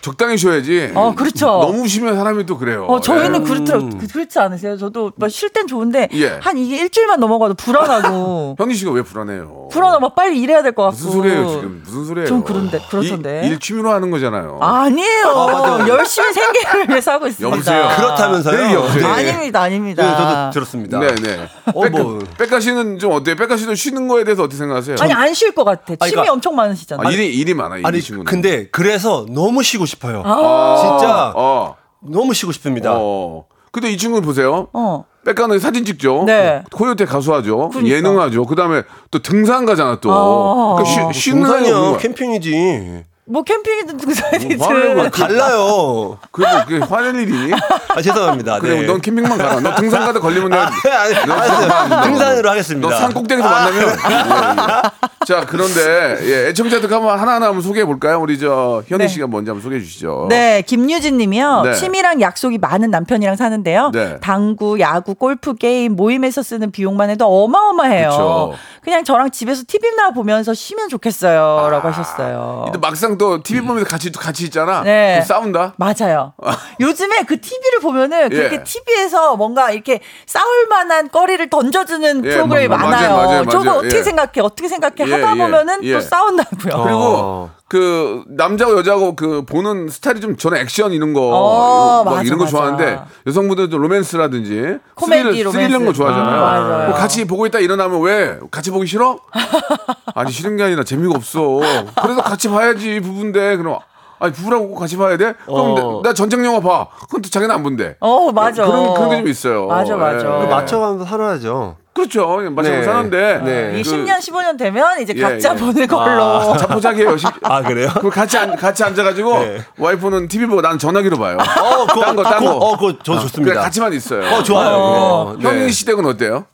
적당히 0.00 0.36
쉬어야지. 0.38 0.92
어, 0.94 1.14
그렇죠. 1.14 1.46
너무 1.46 1.86
쉬면 1.88 2.16
사람이 2.16 2.46
또 2.46 2.56
그래요. 2.58 2.84
어, 2.88 3.00
저희는 3.00 3.40
예. 3.42 3.44
그렇더라고요. 3.48 3.90
그- 3.98 4.06
그렇지 4.06 4.38
않으세요? 4.38 4.76
저도 4.76 5.12
뭐쉴땐 5.16 5.66
좋은데 5.66 6.08
예. 6.14 6.38
한 6.40 6.56
이게 6.58 6.78
일주일만 6.82 7.20
넘어가도 7.20 7.54
불안하고 7.54 8.56
현희 8.58 8.74
씨가 8.74 8.90
왜 8.92 9.02
불안해요? 9.02 9.68
불안하고 9.70 10.00
막 10.00 10.14
빨리 10.14 10.40
일해야 10.40 10.62
될 10.62 10.72
것 10.72 10.82
같고 10.84 10.96
무슨 10.96 11.10
소리예요 11.12 11.48
지금? 11.50 11.82
무슨 11.84 12.04
소리예요? 12.04 12.28
좀 12.28 12.44
그런데 12.44 12.80
그렇던데. 12.90 13.42
일, 13.44 13.52
일 13.52 13.58
취미로 13.60 13.90
하는 13.90 14.10
거잖아요. 14.10 14.58
아니에요. 14.60 15.34
맞아요. 15.34 15.88
열심히 15.92 16.32
생계를 16.32 16.88
위해서 16.88 17.12
하고 17.12 17.26
있습니다. 17.26 17.56
여보세요? 17.56 17.88
그렇다면서요? 17.96 18.56
네, 18.66 18.74
여보세요? 18.74 19.06
아닙니다, 19.06 19.62
아닙니다. 19.62 20.02
네, 20.02 20.16
저도 20.16 20.50
들었습니다. 20.52 20.98
네 21.00 21.14
네. 21.16 21.48
어, 21.74 21.88
뭐. 21.90 22.18
백가 22.38 22.60
씨는 22.60 22.98
좀 22.98 23.12
어때요? 23.12 23.36
백가 23.36 23.56
씨도 23.56 23.74
쉬는 23.74 24.08
거에 24.08 24.24
대해서 24.24 24.42
어떻게 24.42 24.56
생각하세요? 24.58 24.96
아니 25.00 25.12
안 25.12 25.32
쉴 25.34 25.54
것 25.54 25.64
같아. 25.64 25.84
침이 25.96 26.10
그러니까- 26.12 26.32
엄청 26.32 26.54
많으시잖아요. 26.56 27.06
아, 27.06 27.10
일이 27.10 27.28
일이 27.34 27.54
많아 27.54 27.78
이 27.78 27.82
아니 27.84 28.00
친구는. 28.00 28.24
근데 28.24 28.68
그래서 28.70 29.24
너무 29.30 29.62
쉬고 29.62 29.86
싶어요. 29.88 30.22
아. 30.24 30.76
진짜 30.80 31.32
어. 31.34 31.74
너무 32.00 32.32
쉬고 32.34 32.52
싶습니다. 32.52 32.92
어. 32.94 33.46
근데 33.72 33.90
이 33.90 33.96
친구는 33.96 34.24
보세요. 34.24 34.68
어. 34.72 35.04
백가는 35.24 35.58
사진 35.58 35.84
찍죠. 35.84 36.24
네. 36.26 36.62
코요태 36.72 37.04
가수하죠. 37.04 37.68
그러니까. 37.68 37.96
예능하죠. 37.96 38.46
그다음에 38.46 38.82
또 39.10 39.18
등산 39.18 39.66
가잖아 39.66 40.00
또. 40.00 40.12
아. 40.12 40.82
그러니까 40.82 41.12
쉬, 41.12 41.20
쉬는 41.20 41.42
날이. 41.42 41.98
캠핑이지. 41.98 43.04
뭐 43.30 43.42
캠핑이든 43.42 43.96
등산이든 43.98 44.56
뭐 44.58 44.68
하는 44.68 44.94
거야? 44.96 45.10
달라요. 45.10 46.18
그게 46.32 46.48
뭐 46.50 46.64
그게 46.64 46.78
화낼 46.78 47.14
일이니? 47.16 47.52
아 47.94 48.00
죄송합니다. 48.02 48.58
그래, 48.60 48.80
네. 48.80 48.86
넌 48.86 49.00
캠핑만 49.00 49.36
가라. 49.36 49.60
너 49.60 49.74
등산 49.74 50.00
가다 50.04 50.18
걸리면 50.20 50.48
내가 50.50 50.62
아니, 51.02 51.14
아니, 51.14 51.26
너 51.26 51.34
알았어요. 51.34 52.02
등산으로 52.04 52.50
하겠습니다. 52.50 52.88
너 52.88 52.96
산 52.98 53.12
꼭대기에서 53.12 53.48
만나면. 53.48 53.82
예, 53.82 54.14
예. 54.14 54.82
자, 55.26 55.44
그런데 55.46 56.16
예, 56.22 56.48
애청자들 56.48 56.90
한번 56.90 57.18
하나하나 57.18 57.46
한번 57.46 57.60
소개해 57.60 57.84
볼까요? 57.84 58.18
우리 58.20 58.38
저 58.38 58.82
현희 58.88 59.04
네. 59.04 59.08
씨가 59.08 59.26
먼저 59.26 59.52
한번 59.52 59.62
소개해 59.62 59.80
주시죠. 59.82 60.26
네, 60.30 60.62
김유진 60.62 61.18
님이요. 61.18 61.62
네. 61.64 61.74
취미랑 61.74 62.20
약속이 62.22 62.56
많은 62.58 62.90
남편이랑 62.90 63.36
사는데요. 63.36 63.90
네. 63.92 64.16
당구, 64.20 64.80
야구, 64.80 65.14
골프, 65.14 65.54
게임, 65.54 65.96
모임에서 65.96 66.42
쓰는 66.42 66.70
비용만 66.70 67.10
해도 67.10 67.26
어마어마해요. 67.44 68.08
그쵸. 68.10 68.54
그냥 68.82 69.04
저랑 69.04 69.30
집에서 69.30 69.62
TV나 69.66 70.10
보면서 70.10 70.54
쉬면 70.54 70.88
좋겠어요 70.88 71.68
라고 71.70 71.88
하셨어요. 71.88 72.62
근데 72.66 72.78
막상 72.78 73.18
또 73.18 73.42
TV 73.42 73.60
보면서 73.66 73.88
같이 73.88 74.10
같이 74.12 74.44
있잖아. 74.44 74.82
네. 74.82 75.20
싸운다. 75.22 75.74
맞아요. 75.76 76.32
요즘에 76.80 77.22
그 77.26 77.40
TV를 77.40 77.80
보면은 77.80 78.28
그렇게 78.30 78.56
예. 78.56 78.62
TV에서 78.62 79.36
뭔가 79.36 79.70
이렇게 79.70 80.00
싸울 80.26 80.66
만한 80.68 81.10
거리를 81.10 81.48
던져주는 81.50 82.24
예, 82.24 82.30
프로그램이 82.30 82.68
마- 82.68 82.76
마- 82.76 82.90
많아요. 82.90 83.10
맞아요, 83.16 83.26
맞아요, 83.28 83.44
저거 83.46 83.64
맞아요. 83.64 83.78
어떻게 83.80 83.98
예. 83.98 84.02
생각해? 84.02 84.40
어떻게 84.42 84.68
생각해? 84.68 84.94
예, 85.06 85.12
하다 85.12 85.34
예, 85.34 85.38
보면은 85.38 85.84
예. 85.84 85.92
또 85.94 86.00
싸운다고요. 86.00 86.82
그리고 86.84 87.50
그 87.68 88.24
남자고 88.28 88.78
여자고 88.78 89.14
그 89.14 89.42
보는 89.44 89.88
스타일이 89.88 90.20
좀 90.20 90.36
저는 90.38 90.56
액션 90.58 90.92
이런 90.92 91.12
거 91.12 91.20
어, 91.28 92.02
막 92.02 92.12
맞아, 92.12 92.22
이런 92.22 92.38
거 92.38 92.44
맞아. 92.44 92.50
좋아하는데 92.56 93.00
여성분들은 93.26 93.70
좀 93.70 93.82
로맨스라든지 93.82 94.78
코미디, 94.94 95.22
스릴, 95.22 95.50
스릴 95.52 95.68
이런 95.70 95.84
거. 95.84 95.92
좋아하잖아요. 95.92 96.44
아. 96.44 96.86
뭐 96.88 96.96
같이 96.96 97.26
보고 97.26 97.44
있다 97.46 97.58
일어나면 97.58 98.00
왜 98.00 98.38
같이 98.50 98.70
보기 98.70 98.86
싫어? 98.86 99.18
아니 100.14 100.32
싫은 100.32 100.56
게 100.56 100.62
아니라 100.62 100.82
재미가 100.82 101.14
없어. 101.14 101.60
그래서 102.02 102.22
같이 102.22 102.48
봐야지 102.48 103.00
부부인데 103.00 103.58
그럼 103.58 103.78
아니 104.20 104.32
부부라고 104.32 104.74
같이 104.74 104.96
봐야 104.96 105.16
돼? 105.16 105.34
그럼 105.46 105.72
어. 105.78 106.00
나, 106.02 106.08
나 106.10 106.14
전쟁 106.14 106.44
영화 106.44 106.60
봐. 106.60 106.88
그럼 107.08 107.22
또 107.22 107.30
자기는 107.30 107.54
안 107.54 107.62
본대. 107.62 107.96
어, 108.00 108.30
맞아. 108.32 108.64
그런 108.66 108.94
그런 108.94 109.10
게 109.10 109.16
좀 109.18 109.28
있어요. 109.28 109.66
맞아, 109.66 109.96
맞아. 109.96 110.18
예. 110.18 110.40
그 110.46 110.46
맞춰가면서 110.52 111.04
살아야죠. 111.04 111.76
그렇죠. 111.94 112.26
맞춰서 112.52 112.76
네. 112.76 112.82
사는데 112.84 113.40
네. 113.44 113.80
이그 113.80 113.90
10년, 113.90 114.18
15년 114.18 114.56
되면 114.56 115.00
이제 115.00 115.12
예, 115.16 115.20
각자 115.20 115.52
예. 115.54 115.58
보는 115.58 115.86
걸로. 115.88 116.56
자포자기해요. 116.56 117.16
아 117.42 117.62
그래요? 117.62 117.88
그 118.00 118.08
같이 118.08 118.38
앉, 118.38 118.54
같이 118.54 118.84
앉아가지고 118.84 119.38
네. 119.40 119.58
와이프는 119.78 120.28
TV 120.28 120.46
보고 120.46 120.60
나는 120.60 120.78
전화기로 120.78 121.18
봐요. 121.18 121.36
어, 121.40 121.86
그거, 121.86 122.00
딴 122.04 122.14
거, 122.16 122.22
딴 122.22 122.38
그거, 122.38 122.58
거. 122.58 122.66
어, 122.66 122.76
그거 122.76 122.92
저 123.02 123.18
좋습니다. 123.18 123.52
그냥 123.54 123.64
같이만 123.64 123.92
있어요. 123.94 124.24
어, 124.32 124.42
좋아요. 124.44 124.76
어. 124.76 125.36
네. 125.40 125.48
현민 125.48 125.70
씨 125.72 125.84
댁은 125.86 126.04
어때요? 126.06 126.46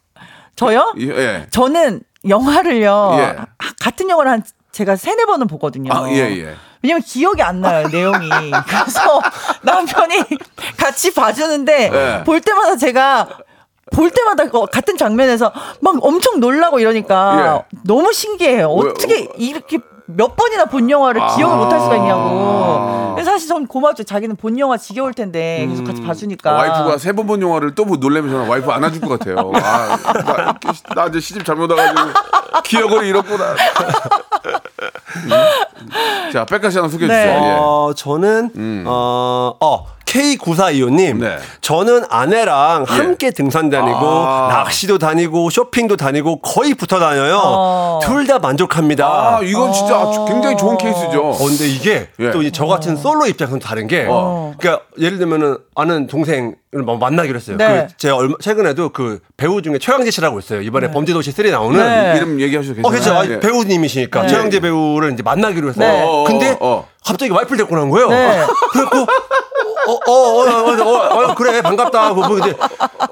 저요? 0.56 0.94
이- 0.96 1.10
예. 1.10 1.46
저는 1.50 2.00
영화를요. 2.26 3.16
예. 3.18 3.22
아, 3.38 3.46
같은 3.82 4.08
영화를 4.08 4.30
한 4.32 4.42
제가 4.72 4.96
세네 4.96 5.26
번은 5.26 5.46
보거든요. 5.46 5.92
아, 5.92 6.08
예, 6.10 6.16
예. 6.38 6.54
왜냐면 6.84 7.02
기억이 7.02 7.40
안 7.42 7.62
나요, 7.62 7.88
내용이. 7.88 8.28
그래서 8.68 9.20
남편이 9.62 10.16
같이 10.76 11.14
봐주는데 11.14 11.90
예. 12.20 12.24
볼 12.24 12.42
때마다 12.42 12.76
제가 12.76 13.26
볼 13.90 14.10
때마다 14.10 14.44
그 14.50 14.66
같은 14.66 14.98
장면에서 14.98 15.50
막 15.80 15.94
엄청 16.02 16.40
놀라고 16.40 16.80
이러니까 16.80 17.64
예. 17.72 17.78
너무 17.84 18.12
신기해요. 18.12 18.70
왜, 18.74 18.90
어떻게 18.90 19.28
이렇게 19.38 19.78
몇 20.06 20.36
번이나 20.36 20.66
본 20.66 20.90
영화를 20.90 21.22
기억을 21.34 21.56
못할 21.56 21.80
수가 21.80 21.96
있냐고. 21.96 23.12
그래서 23.14 23.30
사실 23.30 23.48
전 23.48 23.66
고맙죠. 23.66 24.04
자기는 24.04 24.36
본 24.36 24.58
영화 24.58 24.76
지겨울 24.76 25.14
텐데 25.14 25.66
계속 25.70 25.84
같이 25.84 26.02
봐주니까. 26.02 26.50
아, 26.50 26.54
와이프가 26.56 26.98
세 26.98 27.12
번 27.14 27.26
본 27.26 27.40
영화를 27.40 27.74
또 27.74 27.86
보- 27.86 27.96
놀래면 27.96 28.30
저는 28.30 28.46
와이프 28.46 28.70
안아줄 28.70 29.00
것 29.00 29.18
같아요. 29.18 29.50
아, 29.54 29.96
나, 30.12 30.54
나 30.94 31.06
이제 31.06 31.18
시집 31.20 31.46
잘못 31.46 31.70
와가지고 31.70 32.10
기억을 32.64 33.04
잃었구나. 33.06 33.54
음. 35.16 36.30
자, 36.32 36.44
백가 36.44 36.70
씨 36.70 36.78
하나 36.78 36.88
소개해 36.88 37.08
네. 37.08 37.22
주세요. 37.22 37.40
예. 37.44 37.56
어, 37.58 37.92
저는 37.96 38.84
어, 38.86 39.56
어 39.60 39.86
K9425님, 40.14 41.18
네. 41.18 41.38
저는 41.60 42.04
아내랑 42.08 42.84
함께 42.86 43.32
등산 43.32 43.68
다니고 43.68 43.98
아. 43.98 44.48
낚시도 44.50 44.98
다니고 44.98 45.50
쇼핑도 45.50 45.96
다니고 45.96 46.40
거의 46.40 46.74
붙어 46.74 47.00
다녀요. 47.00 47.40
어. 47.42 48.00
둘다 48.02 48.38
만족합니다. 48.38 49.06
아, 49.06 49.40
이건 49.42 49.72
진짜 49.72 49.96
아주 49.98 50.24
굉장히 50.26 50.56
좋은 50.56 50.78
케이스죠. 50.78 51.30
어, 51.30 51.36
근데 51.36 51.66
이게 51.66 52.08
예. 52.20 52.30
또저 52.30 52.66
같은 52.66 52.96
솔로 52.96 53.26
입장에서는 53.26 53.60
다른 53.60 53.88
게, 53.88 54.06
어. 54.08 54.54
그러니까 54.58 54.84
예를 55.00 55.18
들면은 55.18 55.58
아는 55.74 56.06
동생을 56.06 56.54
뭐 56.84 56.96
만나기로 56.96 57.36
했어요. 57.36 57.56
네. 57.56 57.86
그 57.90 57.96
제가 57.96 58.16
얼마 58.16 58.34
최근에도 58.40 58.90
그 58.90 59.18
배우 59.36 59.62
중에 59.62 59.78
최강재 59.78 60.12
씨라고 60.12 60.38
있어요. 60.38 60.60
이번에 60.60 60.92
범죄도시 60.92 61.32
3 61.32 61.50
나오는. 61.50 61.78
네. 61.78 62.14
이름 62.16 62.40
얘기하셔도 62.40 62.80
어, 62.84 62.90
그렇죠. 62.90 63.10
괜찮아요. 63.10 63.20
아, 63.20 63.34
예. 63.34 63.40
배우님이시니까 63.40 64.22
네. 64.22 64.28
최강재 64.28 64.60
배우를 64.60 65.12
이제 65.12 65.22
만나기로 65.24 65.70
했어요. 65.70 65.92
네. 65.92 66.02
어, 66.02 66.06
어, 66.06 66.24
근데 66.24 66.56
어. 66.60 66.86
갑자기 67.04 67.32
와이프를 67.32 67.58
데리고 67.58 67.76
난 67.76 67.90
거예요. 67.90 68.08
네. 68.08 68.44
그래갖고 68.72 69.06
어, 69.86 69.92
어, 69.92 70.12
어, 70.12 70.44
어, 70.44 70.82
어, 70.82 71.24
어, 71.30 71.34
그래 71.34 71.60
반갑다 71.62 72.06
하고 72.06 72.26
뭐 72.26 72.38
이제 72.38 72.54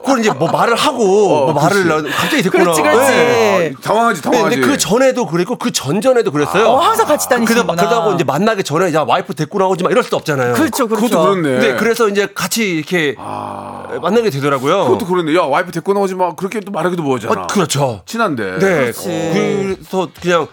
그걸 0.02 0.20
이제 0.20 0.30
뭐 0.30 0.50
말을 0.50 0.74
하고 0.74 1.04
뭐 1.46 1.52
말을 1.52 2.10
갑자기 2.10 2.42
데리고 2.42 2.58
그렇지, 2.58 2.82
나. 2.82 2.92
그렇지. 2.92 3.10
네. 3.12 3.72
당황하지, 3.82 4.22
근데, 4.22 4.36
당황하지. 4.36 4.56
근데 4.56 4.72
그 4.72 4.78
전에도 4.78 5.26
그랬고 5.26 5.56
그 5.56 5.70
전전에도 5.72 6.30
그랬어요. 6.30 6.68
어, 6.68 6.78
항상 6.78 7.06
같이 7.06 7.28
다니시는구나. 7.28 7.72
막 7.74 7.76
그러다고 7.76 8.12
이제 8.12 8.24
만나기 8.24 8.64
전에 8.64 8.92
야 8.94 9.04
와이프 9.06 9.34
데리고 9.34 9.58
나오지 9.58 9.84
마 9.84 9.90
이럴 9.90 10.02
수도 10.02 10.16
없잖아요. 10.16 10.54
그렇죠, 10.54 10.88
그렇죠. 10.88 11.06
그것도 11.08 11.22
그렇네. 11.22 11.58
네, 11.58 11.76
그래서 11.76 12.08
이제 12.08 12.28
같이 12.34 12.70
이렇게 12.70 13.16
만나게 13.16 14.30
되더라고요. 14.30 14.84
그것도 14.84 15.06
그렇네. 15.06 15.34
야, 15.36 15.42
와이프 15.42 15.72
데리고 15.72 15.92
나오지 15.92 16.14
마. 16.14 16.34
그렇게 16.34 16.60
또 16.60 16.72
말하기도 16.72 17.02
뭐하잖아. 17.02 17.42
어, 17.42 17.46
그렇죠. 17.46 18.02
친한데. 18.06 18.58
네. 18.58 18.58
그렇지. 18.92 19.08
그래서 19.08 20.08
그냥 20.20 20.46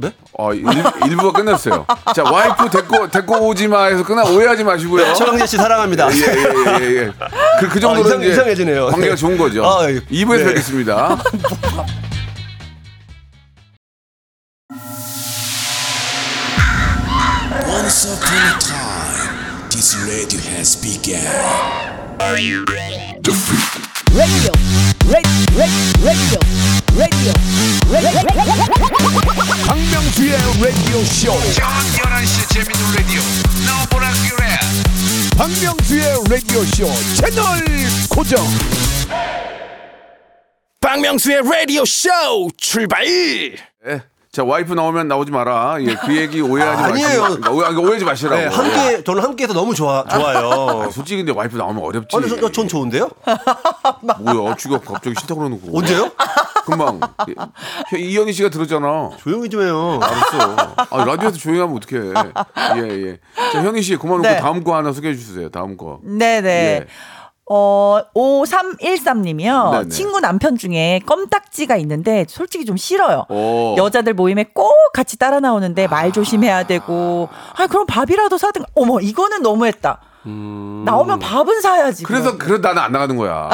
네? 0.00 0.12
어, 0.32 0.54
일, 0.54 0.64
일부가 1.06 1.32
끝났어요. 1.32 1.84
자, 2.14 2.22
와이프 2.22 2.70
데리고, 2.70 3.06
데리고 3.10 3.48
오지 3.48 3.68
마 3.68 3.84
해서 3.84 4.02
그냥 4.02 4.24
오해하지 4.34 4.64
마시고요. 4.64 5.12
최강재 5.12 5.46
씨 5.46 5.56
사랑합니다. 5.58 6.08
예, 6.10 6.16
예, 6.16 6.80
예, 6.80 6.96
예. 7.02 7.12
그, 7.60 7.68
그 7.68 7.78
정도로 7.80 8.04
아, 8.04 8.08
이상- 8.08 8.20
이제 8.22 8.30
이상해지네요. 8.32 8.86
관계가 8.86 9.14
네. 9.14 9.20
좋은 9.20 9.36
거죠. 9.36 9.62
아, 9.66 9.90
예. 9.90 10.00
2부에서 10.00 10.38
네. 10.38 10.44
뵙겠습니다. 10.46 11.18
Once 17.68 18.06
upon 18.06 18.38
a 18.38 18.58
time, 18.58 19.68
this 19.70 19.94
radio 24.14 24.52
has 25.08 25.72
begun. 26.02 26.42
박명수의 29.66 30.32
라디오 30.60 31.04
쇼. 31.04 31.32
저녁 31.54 31.70
11시 31.94 32.48
재밌는 32.52 32.94
라디오. 32.96 33.20
너보라 33.66 34.10
그래. 34.28 34.44
박명수의 35.36 36.04
라디오 36.28 36.64
쇼 36.64 36.86
채널 37.14 37.64
고정. 38.08 38.44
박명수의 40.80 41.42
라디오 41.44 41.84
쇼 41.84 42.08
출발! 42.56 43.06
예. 43.06 44.02
자, 44.32 44.44
와이프 44.44 44.74
나오면 44.74 45.08
나오지 45.08 45.32
마라. 45.32 45.78
예, 45.80 45.96
그 45.96 46.16
얘기 46.16 46.40
오해하지 46.40 46.82
아니에요. 46.84 47.22
마시고. 47.22 47.50
오해, 47.52 47.74
오해하지 47.74 48.04
마시라고. 48.04 48.36
네, 48.36 48.46
함께 48.46 49.02
저는 49.02 49.22
함께해서 49.24 49.52
너무 49.54 49.74
좋아 49.74 50.04
좋아요. 50.04 50.84
아, 50.86 50.90
솔직히 50.90 51.16
근데 51.24 51.32
와이프 51.36 51.56
나오면 51.56 51.82
어렵지. 51.82 52.16
아니, 52.16 52.28
저, 52.28 52.48
전 52.52 52.68
좋은데요? 52.68 53.10
뭐야, 54.22 54.54
쥐가 54.54 54.78
갑자기 54.78 55.16
싫다 55.18 55.34
그러는 55.34 55.60
거. 55.60 55.76
언제요? 55.76 56.12
금방. 56.64 57.00
예, 57.92 57.98
이현희 57.98 58.32
씨가 58.32 58.50
들었잖아. 58.50 59.10
조용히 59.18 59.48
좀 59.50 59.62
해요. 59.62 59.98
알았어. 60.00 60.74
아, 60.90 61.04
라디오에서 61.04 61.36
조용히 61.36 61.60
하면 61.62 61.76
어떡해. 61.78 62.12
예, 62.76 63.08
예. 63.08 63.18
자, 63.52 63.64
현희 63.64 63.82
씨, 63.82 63.96
그만 63.96 64.18
놓고 64.18 64.28
네. 64.28 64.38
다음 64.38 64.62
거 64.62 64.76
하나 64.76 64.92
소개해 64.92 65.16
주세요. 65.16 65.48
다음 65.48 65.76
거. 65.76 65.98
네 66.04 66.40
네. 66.40 66.82
예. 66.82 66.86
어, 67.52 68.00
5313님이요. 68.14 69.70
네네. 69.72 69.88
친구 69.88 70.20
남편 70.20 70.56
중에 70.56 71.00
껌딱지가 71.04 71.76
있는데 71.78 72.24
솔직히 72.28 72.64
좀 72.64 72.76
싫어요. 72.76 73.24
오. 73.28 73.74
여자들 73.76 74.14
모임에 74.14 74.44
꼭 74.54 74.72
같이 74.92 75.18
따라 75.18 75.40
나오는데 75.40 75.88
말 75.88 76.12
조심해야 76.12 76.62
되고. 76.64 77.28
아, 77.56 77.66
그럼 77.66 77.86
밥이라도 77.86 78.38
사든. 78.38 78.62
어머, 78.76 79.00
이거는 79.00 79.42
너무했다. 79.42 80.00
나오면 80.84 81.18
밥은 81.18 81.60
사야지. 81.60 82.04
그래서. 82.04 82.38
그래도 82.38 82.68
나는 82.68 82.82
안 82.82 82.92
나가는 82.92 83.16
거야. 83.16 83.48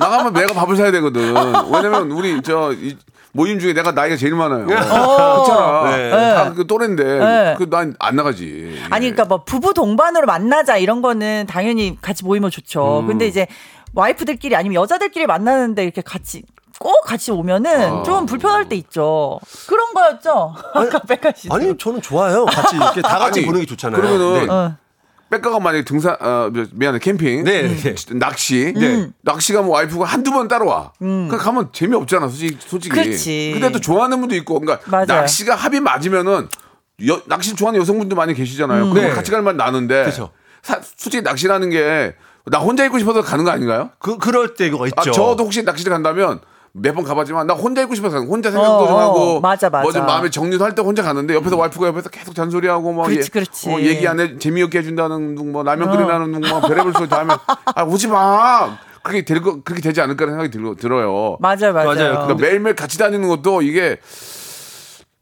나가면 0.00 0.32
내가 0.32 0.52
밥을 0.52 0.76
사야 0.76 0.90
되거든. 0.90 1.32
왜냐면 1.72 2.10
우리 2.10 2.42
저 2.42 2.72
이, 2.72 2.96
모임 3.32 3.58
중에 3.58 3.72
내가 3.72 3.92
나이가 3.92 4.16
제일 4.16 4.34
많아요. 4.34 4.66
그렇잖아. 4.66 5.96
네. 5.96 6.10
다그 6.10 6.66
또래인데 6.66 7.04
네. 7.04 7.54
그난 7.58 7.94
안 7.98 8.16
나가지. 8.16 8.78
아니 8.90 9.10
그러니까 9.10 9.24
뭐 9.24 9.44
부부 9.44 9.74
동반으로 9.74 10.26
만나자 10.26 10.76
이런 10.76 11.00
거는 11.02 11.46
당연히 11.48 11.96
같이 12.00 12.24
모이면 12.24 12.50
좋죠. 12.50 13.04
근데 13.06 13.26
이제 13.26 13.46
와이프들끼리 13.94 14.56
아니면 14.56 14.82
여자들끼리 14.82 15.26
만나는데 15.26 15.84
이렇게 15.84 16.02
같이 16.02 16.42
꼭 16.78 17.02
같이 17.04 17.30
오면은 17.30 18.04
좀 18.04 18.24
불편할 18.26 18.68
때 18.68 18.74
있죠. 18.76 19.38
그런 19.68 19.92
거였죠. 19.92 20.54
아까 20.72 20.98
백가 21.00 21.32
씨. 21.36 21.48
아니 21.50 21.76
저는 21.76 22.00
좋아요. 22.00 22.46
같이 22.46 22.76
이렇게 22.76 23.02
다 23.02 23.18
같이 23.18 23.40
아니, 23.40 23.46
보는 23.46 23.60
게 23.60 23.66
좋잖아요. 23.66 24.00
그러면은 24.00 24.46
네. 24.46 24.52
어. 24.52 24.76
백가가 25.30 25.60
만약에 25.60 25.84
등산 25.84 26.16
어 26.20 26.50
미안해 26.72 26.98
캠핑 26.98 27.44
네, 27.44 27.62
네. 27.68 27.94
낚시 28.18 28.72
음. 28.76 29.12
낚시 29.22 29.52
가면 29.52 29.70
와이프가 29.70 30.04
한두 30.04 30.32
번 30.32 30.48
따라와 30.48 30.92
그 30.98 31.36
가면 31.38 31.68
재미없잖아 31.72 32.28
솔직히 32.28 32.56
솔직히 32.60 32.94
그렇지. 32.94 33.50
근데 33.54 33.70
또 33.72 33.80
좋아하는 33.80 34.18
분도 34.20 34.34
있고 34.34 34.58
그러니까 34.60 34.84
맞아요. 34.90 35.06
낚시가 35.06 35.54
합이 35.54 35.80
맞으면은 35.80 36.48
여, 37.06 37.22
낚시 37.26 37.54
좋아하는 37.54 37.80
여성분도 37.80 38.16
많이 38.16 38.34
계시잖아요 38.34 38.90
그럼 38.90 38.94
네. 39.06 39.10
같이 39.10 39.30
갈만 39.30 39.56
나는데 39.56 40.04
그쵸. 40.04 40.30
사- 40.62 40.80
솔직히 40.82 41.22
낚시라는 41.22 41.70
게 41.70 42.14
나 42.46 42.58
혼자 42.58 42.84
있고 42.86 42.98
싶어서 42.98 43.20
가는 43.20 43.44
거 43.44 43.50
아닌가요? 43.50 43.90
그 43.98 44.16
그럴 44.16 44.54
때가 44.54 44.86
있죠. 44.86 44.94
아, 44.96 45.02
저도 45.02 45.44
혹시 45.44 45.62
낚시를 45.62 45.92
간다면 45.92 46.40
몇 46.72 46.94
번 46.94 47.04
가봤지만 47.04 47.46
나 47.46 47.54
혼자 47.54 47.82
있고 47.82 47.94
싶어서. 47.94 48.18
혼자 48.20 48.50
생각도 48.50 48.76
어, 48.84 48.86
좀 48.86 48.94
어, 48.96 49.00
하고 49.00 49.40
맞아, 49.40 49.68
맞아. 49.70 49.82
뭐좀 49.82 50.06
마음의 50.06 50.30
정리도 50.30 50.64
할 50.64 50.74
때 50.74 50.82
혼자 50.82 51.02
가는데 51.02 51.34
옆에서 51.34 51.56
와이프가 51.56 51.88
옆에서 51.88 52.08
계속 52.10 52.34
잔소리하고 52.34 52.92
막 52.92 53.06
그렇지, 53.06 53.30
그렇지. 53.30 53.70
어, 53.70 53.80
얘기 53.80 54.06
안 54.06 54.20
해 54.20 54.38
재미없게 54.38 54.78
해준다는 54.78 55.34
둥뭐 55.34 55.62
라면 55.64 55.90
끓이라는 55.90 56.40
둥뭐 56.40 56.60
별의별 56.60 56.92
소리 56.92 57.08
다 57.08 57.18
하면 57.20 57.36
아 57.74 57.82
오지 57.82 58.06
마 58.08 58.76
그렇게 59.02 59.24
될 59.24 59.40
거, 59.42 59.62
그렇게 59.62 59.80
되지 59.82 60.00
않을까라는 60.00 60.38
생각이 60.38 60.50
들, 60.50 60.76
들어요. 60.76 61.38
맞아요, 61.40 61.72
맞아요. 61.72 61.86
맞아요. 61.94 62.10
그러니까 62.12 62.34
매일매일 62.34 62.76
같이 62.76 62.98
다니는 62.98 63.28
것도 63.28 63.62
이게 63.62 63.98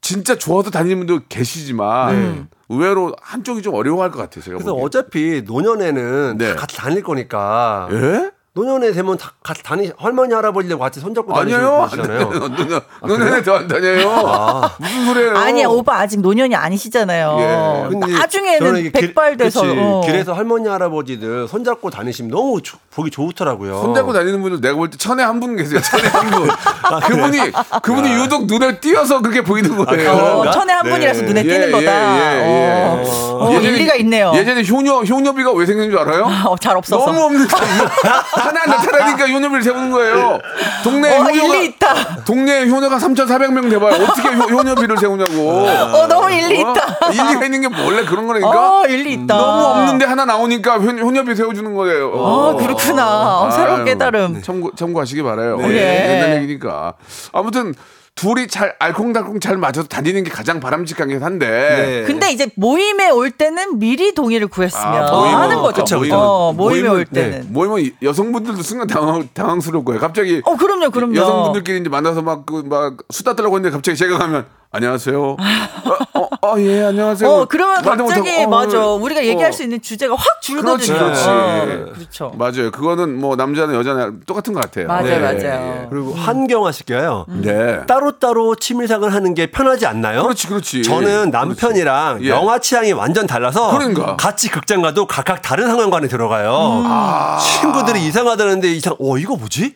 진짜 0.01 0.37
좋아서 0.37 0.71
다니는 0.71 0.99
분도 0.99 1.21
계시지만 1.29 2.49
의외로 2.69 3.15
한쪽이 3.23 3.63
좀 3.63 3.75
어려워할 3.75 4.11
것 4.11 4.19
같아요. 4.19 4.43
제가 4.45 4.57
그래서 4.59 4.73
보기엔. 4.73 4.85
어차피 4.87 5.43
노년에는 5.47 6.37
네. 6.39 6.49
다 6.55 6.61
같이 6.61 6.77
다닐 6.77 7.03
거니까. 7.03 7.89
예? 7.93 8.31
노년에 8.59 8.91
되면 8.93 9.17
다 9.17 9.31
같이 9.43 9.63
다니 9.63 9.93
할머니 9.97 10.35
할아버지들 10.35 10.79
같이 10.79 10.99
손잡고 10.99 11.33
아니에요. 11.37 11.87
다니시는 11.91 12.29
분이잖아요. 12.29 12.81
너네 13.03 13.25
너네 13.25 13.43
더안 13.45 13.69
다녀요. 13.69 14.71
무슨 14.81 15.05
소리예요? 15.07 15.37
아니야, 15.37 15.67
오빠 15.69 16.01
아직 16.01 16.21
노년이 16.21 16.57
아니시잖아요. 16.57 17.37
예. 17.39 17.97
나중에는 18.19 18.77
이게 18.79 18.91
길- 18.91 19.07
백발 19.09 19.37
돼서. 19.37 19.63
그치. 19.63 19.77
어. 19.79 20.01
길에서 20.05 20.33
할머니 20.33 20.69
할아버지들 20.69 21.47
손잡고 21.47 21.91
다니시면 21.91 22.33
너무 22.33 22.61
조- 22.63 22.79
보기 22.91 23.11
좋더라고요. 23.13 23.81
손잡고 23.81 24.13
다니는 24.13 24.43
분들 24.43 24.61
내가 24.61 24.75
볼 24.77 24.91
때 24.91 24.97
천에 24.97 25.23
한 25.23 25.39
분 25.39 25.55
계세요. 25.57 25.81
천에 25.81 26.09
한 26.09 26.31
분. 26.31 26.49
그분이 27.07 27.39
그분이 27.83 28.13
유독 28.15 28.47
눈에 28.47 28.81
띄어서 28.81 29.21
그게 29.23 29.41
보이는 29.43 29.77
거예요. 29.85 30.11
어? 30.13 30.51
천에 30.51 30.73
한 30.73 30.83
네. 30.85 30.91
분이라서 30.91 31.23
눈에 31.23 31.45
예, 31.45 31.49
띄는 31.49 31.71
거다. 31.71 32.17
예, 32.19 32.41
예, 32.41 32.43
예. 32.43 32.85
어, 33.29 33.45
어, 33.51 33.53
일리가 33.61 33.95
있네요. 33.97 34.33
예전에 34.35 34.65
효녀 34.69 35.03
효녀비가 35.03 35.53
왜 35.53 35.65
생긴 35.67 35.91
줄 35.91 35.99
알아요? 36.01 36.25
어, 36.47 36.57
잘 36.59 36.77
없어서. 36.77 37.07
너무 37.07 37.23
없는데 37.27 37.55
하나 38.49 38.65
나타나니까 38.65 39.29
효녀비를 39.29 39.63
세우는 39.63 39.91
거예요. 39.91 40.39
동네 40.83 41.17
어, 41.17 41.23
효녀가 41.23 41.57
있다. 41.57 42.25
동네 42.25 42.67
효녀가 42.67 42.97
3,400명 42.99 43.71
돼봐요. 43.71 44.03
어떻게 44.05 44.29
효, 44.29 44.43
효녀비를 44.45 44.97
세우냐고. 44.99 45.67
어, 45.67 46.07
너무 46.07 46.31
일리 46.31 46.63
어? 46.63 46.71
있다. 46.71 47.11
일리가 47.11 47.45
있는 47.45 47.61
게 47.61 47.83
원래 47.85 48.05
그런 48.05 48.27
거라니까. 48.27 48.49
어, 48.81 48.87
일리 48.87 49.13
있다. 49.15 49.37
너무 49.37 49.65
없는데 49.81 50.05
하나 50.07 50.25
나오니까 50.25 50.77
효, 50.79 50.89
효녀비 50.91 51.35
세워주는 51.35 51.75
거예요. 51.75 52.11
어, 52.13 52.57
그렇구나. 52.57 53.41
어, 53.43 53.51
새로운 53.51 53.81
아유, 53.81 53.85
깨달음. 53.85 54.43
참고 54.43 54.75
참고하시기 54.75 55.23
바라요. 55.23 55.57
네. 55.59 56.17
옛날 56.17 56.43
얘기니까. 56.43 56.95
아무튼 57.33 57.75
둘이 58.19 58.49
잘 58.49 58.75
알콩달콩 58.81 59.39
잘 59.39 59.57
맞아서 59.57 59.85
다니는 59.85 60.25
게 60.25 60.31
가장 60.31 60.59
바람직하긴 60.59 61.23
한데. 61.23 61.47
네. 61.47 62.05
근데 62.05 62.33
이제 62.33 62.49
모임에 62.57 63.11
올 63.11 63.31
때는 63.31 63.79
미리 63.79 64.13
동의를 64.13 64.49
구했으면 64.49 64.87
아, 65.05 65.11
모임은- 65.13 65.35
하는 65.37 65.57
거죠. 65.59 65.83
그쵸, 65.85 66.01
모임은- 66.01 66.13
어, 66.15 66.53
모임에 66.53 66.89
모임은- 66.89 66.93
올 66.93 67.05
때는. 67.05 67.47
모이면 67.53 67.79
이- 67.81 67.93
여성분들도 68.03 68.61
순간 68.63 68.89
당황, 68.89 69.29
당황스러울 69.33 69.85
거예요. 69.85 70.01
갑자기 70.01 70.43
어, 70.45 70.57
그럼요, 70.57 70.91
그럼요. 70.91 71.15
여성분들끼리 71.15 71.79
이제 71.81 71.89
만나서 71.89 72.23
막, 72.23 72.45
그, 72.45 72.65
막, 72.67 72.97
수다 73.09 73.37
떨라고 73.37 73.55
했는데 73.57 73.73
갑자기 73.73 73.97
제가 73.97 74.19
가면, 74.19 74.47
안녕하세요. 74.73 75.37
어, 75.39 76.21
어, 76.21 76.28
어, 76.41 76.55
예, 76.59 76.85
안녕하세요. 76.85 77.29
어, 77.29 77.45
그러면 77.47 77.83
말도 77.85 78.07
갑자기 78.07 78.31
못하고, 78.47 78.55
어, 78.55 78.65
맞아. 78.67 78.87
우리가 78.87 79.25
얘기할 79.25 79.51
어. 79.51 79.53
수 79.53 79.65
있는 79.65 79.83
주제가 79.83 80.15
확 80.15 80.41
줄거든요. 80.41 80.95
그렇지. 80.99 81.23
어, 81.29 81.87
그렇죠. 81.95 82.33
맞아요. 82.37 82.71
그거는 82.71 83.19
뭐 83.19 83.35
남자는 83.35 83.75
여자는 83.75 84.21
똑같은 84.25 84.53
것 84.55 84.61
같아요. 84.61 84.87
맞아요, 84.87 85.05
네. 85.05 85.19
맞아요. 85.19 85.87
그리고 85.91 86.15
한경화 86.15 86.71
씨가요. 86.71 87.27
네. 87.29 87.85
따로따로 87.87 88.55
취미생활 88.55 89.11
하는 89.13 89.35
게 89.35 89.51
편하지 89.51 89.87
않나요? 89.87 90.23
그렇지, 90.23 90.47
그렇지. 90.47 90.83
저는 90.85 91.31
남편이랑 91.31 92.19
그렇지. 92.19 92.27
예. 92.27 92.31
영화 92.31 92.59
취향이 92.61 92.93
완전 92.93 93.27
달라서 93.27 93.77
그러니까. 93.77 94.17
같이 94.17 94.49
극장 94.49 94.81
가도 94.81 95.07
각각 95.07 95.43
다른 95.43 95.67
상황관에 95.67 96.07
들어가요. 96.07 96.51
음. 96.51 96.85
아. 96.87 97.39
친구들이 97.61 98.05
이상하다는데 98.07 98.73
이상, 98.75 98.95
어 99.01 99.19
이거 99.19 99.35
뭐지? 99.37 99.75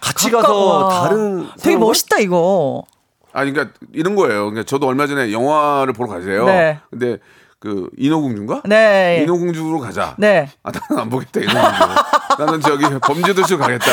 같이 0.00 0.30
가까워. 0.30 0.84
가서 0.88 1.08
다른 1.08 1.38
되게 1.56 1.62
상황관? 1.72 1.80
멋있다 1.88 2.18
이거. 2.20 2.84
아니, 3.32 3.52
그러니까 3.52 3.74
이런 3.92 4.14
거예요. 4.16 4.44
그러니까 4.50 4.64
저도 4.64 4.86
얼마 4.86 5.06
전에 5.06 5.32
영화를 5.32 5.92
보러 5.92 6.08
가세요. 6.08 6.44
네. 6.46 6.78
근데 6.90 7.18
그 7.58 7.88
인어공주인가? 7.96 8.62
네. 8.64 9.20
인어공주로 9.22 9.78
가자. 9.80 10.14
네. 10.18 10.50
아, 10.62 10.70
나는 10.70 11.02
안 11.02 11.08
보겠다, 11.08 11.40
인어공주. 11.40 11.94
나는 12.38 12.60
저기 12.60 12.84
범죄도시로 13.00 13.58
가겠다. 13.58 13.86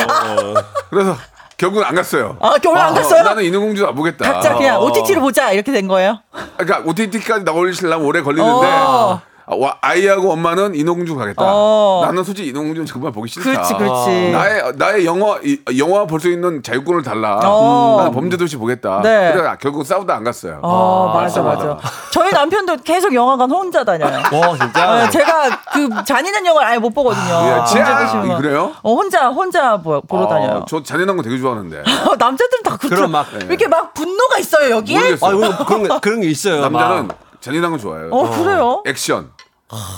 그래서 0.90 1.16
결국은 1.58 1.86
안 1.86 1.94
갔어요. 1.94 2.38
아, 2.40 2.58
겨울 2.58 2.78
안 2.78 2.92
어, 2.92 2.94
갔어요? 2.96 3.22
나는 3.22 3.44
인어공주 3.44 3.86
안 3.86 3.94
보겠다. 3.94 4.32
각자 4.32 4.56
그냥 4.56 4.78
어. 4.78 4.86
OTT로 4.86 5.22
보자 5.22 5.52
이렇게 5.52 5.72
된 5.72 5.88
거예요. 5.88 6.20
그러니까 6.58 6.90
OTT까지 6.90 7.44
나오시려면 7.44 8.08
오래 8.08 8.22
걸리는데 8.22 8.68
어. 8.68 9.22
아, 9.52 9.56
와- 9.56 9.76
아이하고 9.82 10.32
엄마는 10.32 10.76
인어공주 10.76 11.16
가겠다. 11.16 11.42
어. 11.44 12.04
나는 12.06 12.24
솔직히 12.24 12.50
인어공주는 12.50 12.86
정말 12.86 13.12
보기 13.12 13.28
싫다. 13.30 13.50
그렇지, 13.50 13.74
그렇지. 13.74 14.32
나의 14.32 14.74
나의 14.76 15.06
영화 15.08 15.40
이- 15.44 15.58
영화 15.80 16.06
볼 16.06 16.20
수 16.20 16.30
있는 16.30 16.62
자유권을 16.62 17.02
달라. 17.02 17.40
어. 17.44 17.96
나는 17.98 18.12
범죄도시 18.12 18.58
보겠다. 18.58 19.00
네. 19.02 19.32
그래 19.34 19.50
결국 19.60 19.86
싸우다 19.86 20.14
안 20.16 20.24
갔어요. 20.24 20.60
어, 20.62 21.12
맞아, 21.16 21.42
맞아. 21.42 21.78
저희 22.12 22.32
남편도 22.32 22.78
계속 22.84 23.14
영화관 23.14 23.50
혼자 23.50 23.84
다녀요. 23.84 24.12
와 24.18 24.22
진짜. 24.60 24.96
네, 25.06 25.10
제가 25.10 25.50
그 25.74 25.90
잔인한 26.06 26.46
영화를 26.46 26.68
아예 26.72 26.78
못 26.78 26.94
보거든요. 26.94 27.24
예, 27.24 27.66
제- 27.66 27.80
언제 27.82 28.06
보시면. 28.06 28.42
그래요? 28.42 28.72
어, 28.84 28.94
혼자 28.94 29.30
혼자 29.30 29.78
보, 29.78 30.00
보러 30.02 30.26
아, 30.26 30.28
다녀요. 30.28 30.66
저 30.70 30.84
잔인한 30.84 31.18
거 31.18 31.24
되게 31.24 31.38
좋아하는데. 31.40 31.80
어, 32.06 32.16
남자들은 32.20 32.64
다 32.64 32.78
그렇죠. 32.78 33.08
막- 33.08 33.26
이렇게 33.48 33.68
막 33.68 33.94
분노가 33.96 34.38
있어요 34.38 34.76
여기에. 34.76 34.98
모르겠어요. 35.00 35.46
아 35.46 35.66
그런 35.66 35.84
게, 35.84 35.90
그런 36.02 36.22
게 36.22 36.28
있어요. 36.28 36.62
남자는 36.62 37.08
막. 37.08 37.18
잔인한 37.40 37.72
거 37.72 37.78
좋아해요. 37.78 38.10
어 38.12 38.30
그래요? 38.30 38.84
액션. 38.86 39.30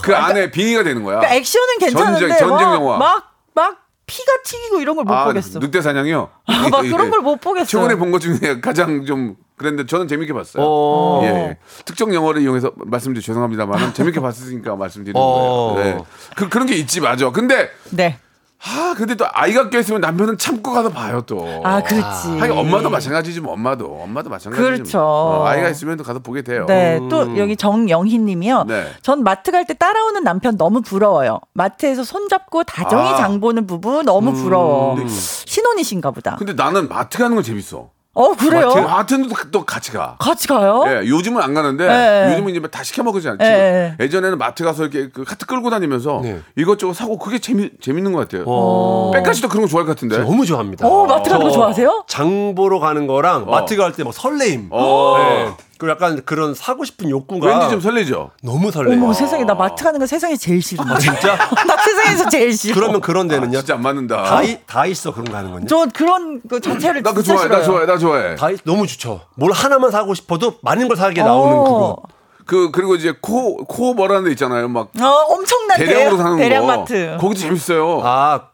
그 0.03 0.15
안에 0.15 0.51
빙의가 0.51 0.83
되는 0.83 1.03
거야. 1.03 1.17
그러니까 1.19 1.35
액션은 1.35 1.77
괜찮은데 1.79 2.19
전쟁, 2.27 2.37
전쟁 2.37 2.67
영화. 2.73 2.97
막 2.97 3.31
막 3.53 3.77
피가 4.05 4.31
튀기고 4.45 4.79
이런 4.81 4.95
걸못 4.95 5.13
아, 5.13 5.25
보겠어. 5.25 5.59
늑대 5.59 5.81
사냥이요? 5.81 6.29
아, 6.47 6.67
막 6.71 6.81
그런 6.81 7.09
걸 7.11 7.21
못 7.21 7.39
보겠어요. 7.41 7.65
최근에 7.65 7.95
본 7.95 8.11
것 8.11 8.19
중에 8.19 8.59
가장 8.63 9.05
좀 9.05 9.35
그랬는데 9.57 9.87
저는 9.87 10.07
재밌게 10.07 10.33
봤어요. 10.33 10.63
어. 10.65 11.19
예, 11.23 11.27
예. 11.27 11.57
특정 11.85 12.13
영어를 12.13 12.41
이용해서 12.41 12.71
말씀드려 12.77 13.21
죄송합니다만 13.21 13.93
재밌게 13.93 14.19
봤으니까 14.21 14.75
말씀드리는 14.75 15.19
어. 15.21 15.73
거예요. 15.75 15.95
네. 15.97 16.03
그, 16.35 16.49
그런 16.49 16.65
게 16.65 16.75
있지 16.75 16.99
맞아. 17.01 17.29
근데 17.31 17.69
네. 17.91 18.17
아 18.63 18.93
근데 18.95 19.15
또 19.15 19.25
아이가 19.31 19.69
껴있으면 19.69 20.01
남편은 20.01 20.37
참고 20.37 20.71
가서 20.71 20.89
봐요 20.89 21.21
또. 21.25 21.61
아 21.63 21.81
그렇지. 21.81 22.37
하긴 22.39 22.51
엄마도 22.57 22.89
마찬가지지 22.91 23.41
뭐 23.41 23.53
엄마도 23.53 23.85
엄마도 24.03 24.29
마찬가지지. 24.29 24.63
그렇죠. 24.83 24.99
뭐. 24.99 25.39
어, 25.39 25.45
아이가 25.47 25.69
있으면 25.69 25.97
또 25.97 26.03
가서 26.03 26.19
보게 26.19 26.43
돼요. 26.43 26.65
네, 26.67 26.99
또 27.09 27.37
여기 27.37 27.55
정영희 27.55 28.19
님이요. 28.19 28.65
네. 28.67 28.85
전 29.01 29.23
마트 29.23 29.51
갈 29.51 29.65
때 29.65 29.73
따라오는 29.73 30.23
남편 30.23 30.57
너무 30.57 30.81
부러워요. 30.81 31.39
마트에서 31.53 32.03
손잡고 32.03 32.63
다정히 32.63 33.09
아. 33.09 33.13
음. 33.13 33.17
장 33.17 33.39
보는 33.39 33.65
부부 33.67 34.03
너무 34.03 34.33
부러워. 34.33 34.95
신혼이신가 35.07 36.11
보다. 36.11 36.35
근데 36.37 36.53
나는 36.53 36.87
마트 36.87 37.17
가는 37.17 37.35
건 37.35 37.43
재밌어. 37.43 37.89
어 38.13 38.33
그래요? 38.33 38.67
마트, 38.67 38.77
마트는 38.79 39.29
또, 39.29 39.35
또 39.51 39.65
같이 39.65 39.91
가. 39.93 40.17
같이 40.19 40.45
가요? 40.45 40.83
예, 40.85 41.07
요즘은 41.07 41.41
안 41.41 41.53
가는데 41.53 41.87
네. 41.87 42.31
요즘은 42.33 42.49
이제 42.53 42.67
다 42.67 42.83
시켜 42.83 43.03
먹지 43.03 43.25
않지. 43.29 43.37
네. 43.39 43.95
예전에는 44.01 44.37
마트 44.37 44.65
가서 44.65 44.83
이렇게 44.83 45.09
그 45.09 45.23
카트 45.23 45.45
끌고 45.45 45.69
다니면서 45.69 46.19
네. 46.21 46.41
이것저것 46.57 46.93
사고 46.93 47.17
그게 47.17 47.39
재미 47.39 47.69
재밌는 47.79 48.11
것 48.11 48.19
같아요. 48.19 48.43
어. 48.47 49.11
백가시도 49.13 49.47
그런 49.47 49.61
거 49.63 49.67
좋아할 49.69 49.85
것 49.85 49.95
같은데. 49.95 50.17
너무 50.17 50.45
좋아합니다. 50.45 50.85
어, 50.85 51.05
마트 51.05 51.29
가는 51.29 51.41
거저 51.45 51.55
좋아하세요? 51.55 52.03
장 52.07 52.53
보러 52.53 52.79
가는 52.79 53.07
거랑 53.07 53.43
어. 53.43 53.51
마트 53.51 53.77
갈 53.77 53.93
때 53.93 54.03
막 54.03 54.13
설레임. 54.13 54.67
어. 54.71 55.15
네. 55.17 55.51
그리고 55.81 55.93
약간 55.93 56.21
그런 56.23 56.53
사고 56.53 56.85
싶은 56.85 57.09
욕구가 57.09 57.47
왠지 57.47 57.69
좀 57.71 57.81
설레죠. 57.81 58.29
너무 58.43 58.71
설레요. 58.71 58.93
어머 58.93 59.13
세상에 59.13 59.43
나 59.45 59.55
마트 59.55 59.83
가는 59.83 59.99
거 59.99 60.05
세상에 60.05 60.35
제일 60.35 60.61
싫어. 60.61 60.83
아, 60.87 60.99
진짜? 60.99 61.35
나 61.65 61.75
세상에서 61.75 62.29
제일 62.29 62.53
싫어. 62.53 62.75
그러면 62.75 63.01
그런 63.01 63.25
아, 63.25 63.33
데는요? 63.33 63.57
진짜 63.57 63.73
안 63.73 63.81
맞는다. 63.81 64.21
다, 64.21 64.43
이, 64.43 64.59
다 64.67 64.85
있어 64.85 65.11
그런 65.11 65.25
거 65.25 65.37
하는 65.37 65.49
건요? 65.49 65.65
저 65.65 65.87
그런 65.91 66.39
그 66.47 66.61
자체를 66.61 67.01
나그 67.01 67.23
진짜 67.23 67.47
좋아해. 67.47 67.49
나 67.49 67.63
싫어요. 67.63 67.65
좋아해. 67.65 67.85
나 67.87 67.97
좋아해. 67.97 68.35
다 68.35 68.51
있, 68.51 68.59
너무 68.63 68.85
좋죠. 68.85 69.21
뭘 69.35 69.51
하나만 69.53 69.89
사고 69.89 70.13
싶어도 70.13 70.59
많은 70.61 70.87
걸 70.87 70.95
사게 70.97 71.23
나오는 71.23 71.57
어. 71.57 71.63
그거. 71.63 72.01
그 72.45 72.69
그리고 72.69 72.93
이제 72.93 73.15
코코 73.19 73.95
뭐라는 73.95 74.25
데 74.25 74.29
있잖아요. 74.31 74.67
막 74.67 74.89
어, 75.01 75.05
엄청난 75.33 75.77
대량으로 75.77 76.11
대량, 76.11 76.17
사는 76.17 76.37
대량 76.37 76.67
거. 76.67 76.77
마트. 76.77 77.17
거기도 77.19 77.41
재밌어요. 77.41 78.01
아, 78.03 78.49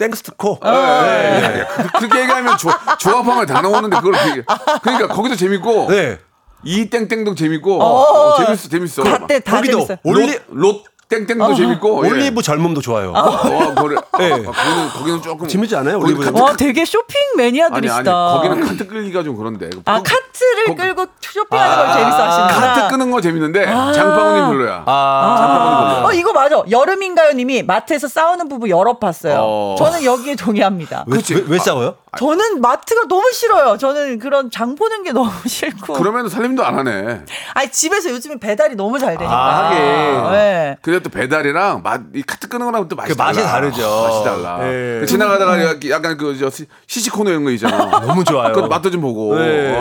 땡스트코. 0.00 0.58
예, 0.64 0.68
예, 0.68 1.58
예. 1.60 1.66
그, 1.76 1.98
그렇게 1.98 2.20
얘기하면 2.22 2.58
조, 2.58 2.70
조합하면 2.98 3.46
다 3.46 3.60
나오는데 3.60 3.98
그걸 3.98 4.14
그렇게 4.14 4.42
그러니까 4.82 5.14
거기도 5.14 5.36
재밌고 5.36 5.86
네. 5.90 6.18
이 6.62 6.90
땡땡도 6.90 7.34
재밌고 7.34 7.80
어. 7.82 7.84
어, 7.84 8.36
재밌어 8.36 8.68
재밌어. 8.68 9.02
다, 9.02 9.26
때, 9.26 9.40
다 9.40 9.56
거기도 9.56 9.78
재밌어요. 9.86 9.98
올리, 10.04 10.38
롯 10.48 10.84
땡땡도 11.10 11.54
재밌고 11.56 12.06
예. 12.06 12.10
올리브 12.10 12.40
젊음도 12.40 12.80
좋아요. 12.80 13.12
어, 13.12 13.74
그래. 13.82 13.96
네. 14.18 14.32
아, 14.32 14.36
거기는 14.52 14.88
거기는 14.90 15.22
조금 15.22 15.48
재밌지 15.48 15.74
않아요? 15.76 15.98
올리브 15.98 16.24
카트- 16.24 16.40
와 16.40 16.52
되게 16.56 16.84
쇼핑 16.84 17.18
아니 17.38 17.42
아니 17.42 17.52
매니아들이시다. 17.52 18.12
거기는 18.12 18.60
카트 18.66 18.86
끌기가 18.86 19.22
좀 19.24 19.36
그런데. 19.36 19.68
아 19.86 20.00
그- 20.02 20.02
카트를 20.14 20.64
거- 20.66 20.74
끌고 20.76 21.06
쇼핑하는 21.20 21.76
걸 21.76 21.92
재밌어 21.92 22.16
하시는구나. 22.22 22.72
카트 22.74 22.88
끄는 22.92 23.10
거 23.10 23.20
재밌는데 23.20 23.66
장바구니 23.66 24.40
별로야. 24.56 24.82
아, 24.86 25.36
장바구니 25.38 25.88
별로야. 25.94 26.06
어 26.06 26.12
이거 26.12 26.32
맞아. 26.32 26.62
여름인가요 26.70 27.32
님이 27.32 27.62
마트에서 27.64 28.06
싸우는 28.08 28.48
부부 28.48 28.70
여러 28.70 28.98
봤어요. 28.98 29.36
어. 29.40 29.74
저는 29.78 30.04
여기에 30.04 30.36
동의합니다. 30.36 31.04
왜, 31.08 31.18
왜, 31.34 31.44
왜 31.48 31.58
싸워요? 31.58 31.96
저는 32.18 32.60
마트가 32.60 33.02
너무 33.08 33.30
싫어요. 33.32 33.76
저는 33.78 34.18
그런 34.18 34.50
장 34.50 34.74
보는 34.74 35.02
게 35.04 35.12
너무 35.12 35.30
싫고. 35.46 35.94
그러면 35.94 36.28
살림도 36.28 36.64
안 36.64 36.76
하네. 36.78 37.20
아니 37.54 37.70
집에서 37.70 38.10
요즘에 38.10 38.36
배달이 38.40 38.74
너무 38.76 38.98
잘 38.98 39.16
되니까. 39.16 39.32
아, 39.34 39.64
하긴. 39.66 40.32
네. 40.32 40.76
근데 40.82 40.99
또 41.02 41.10
배달이랑 41.10 41.82
맛, 41.82 42.00
이 42.14 42.22
카트 42.22 42.48
끄는 42.48 42.66
거랑 42.66 42.88
또 42.88 42.96
맛이 42.96 43.12
그 43.12 43.18
맛이 43.18 43.38
달라. 43.40 43.52
다르죠. 43.52 44.02
맛이 44.08 44.24
달라. 44.24 44.58
예. 44.62 45.06
지나가다가 45.06 45.58
약간 45.90 46.16
그 46.16 46.36
저 46.38 46.50
시시코너 46.86 47.30
이런 47.30 47.44
거 47.44 47.50
있잖아. 47.50 48.00
너무 48.00 48.24
좋아요. 48.24 48.52
그 48.52 48.60
맛도 48.60 48.90
좀 48.90 49.00
보고. 49.00 49.36
네. 49.38 49.76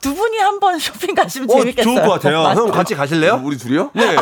두 0.00 0.14
분이 0.14 0.38
한번 0.38 0.78
쇼핑 0.78 1.14
가시면 1.14 1.50
어, 1.50 1.58
재밌겠어요. 1.60 1.94
좋을 1.94 2.04
것 2.06 2.12
같아요. 2.14 2.42
마트. 2.42 2.60
형 2.60 2.70
같이 2.70 2.94
가실래요? 2.94 3.40
우리 3.44 3.56
둘이요? 3.56 3.90
네. 3.94 4.16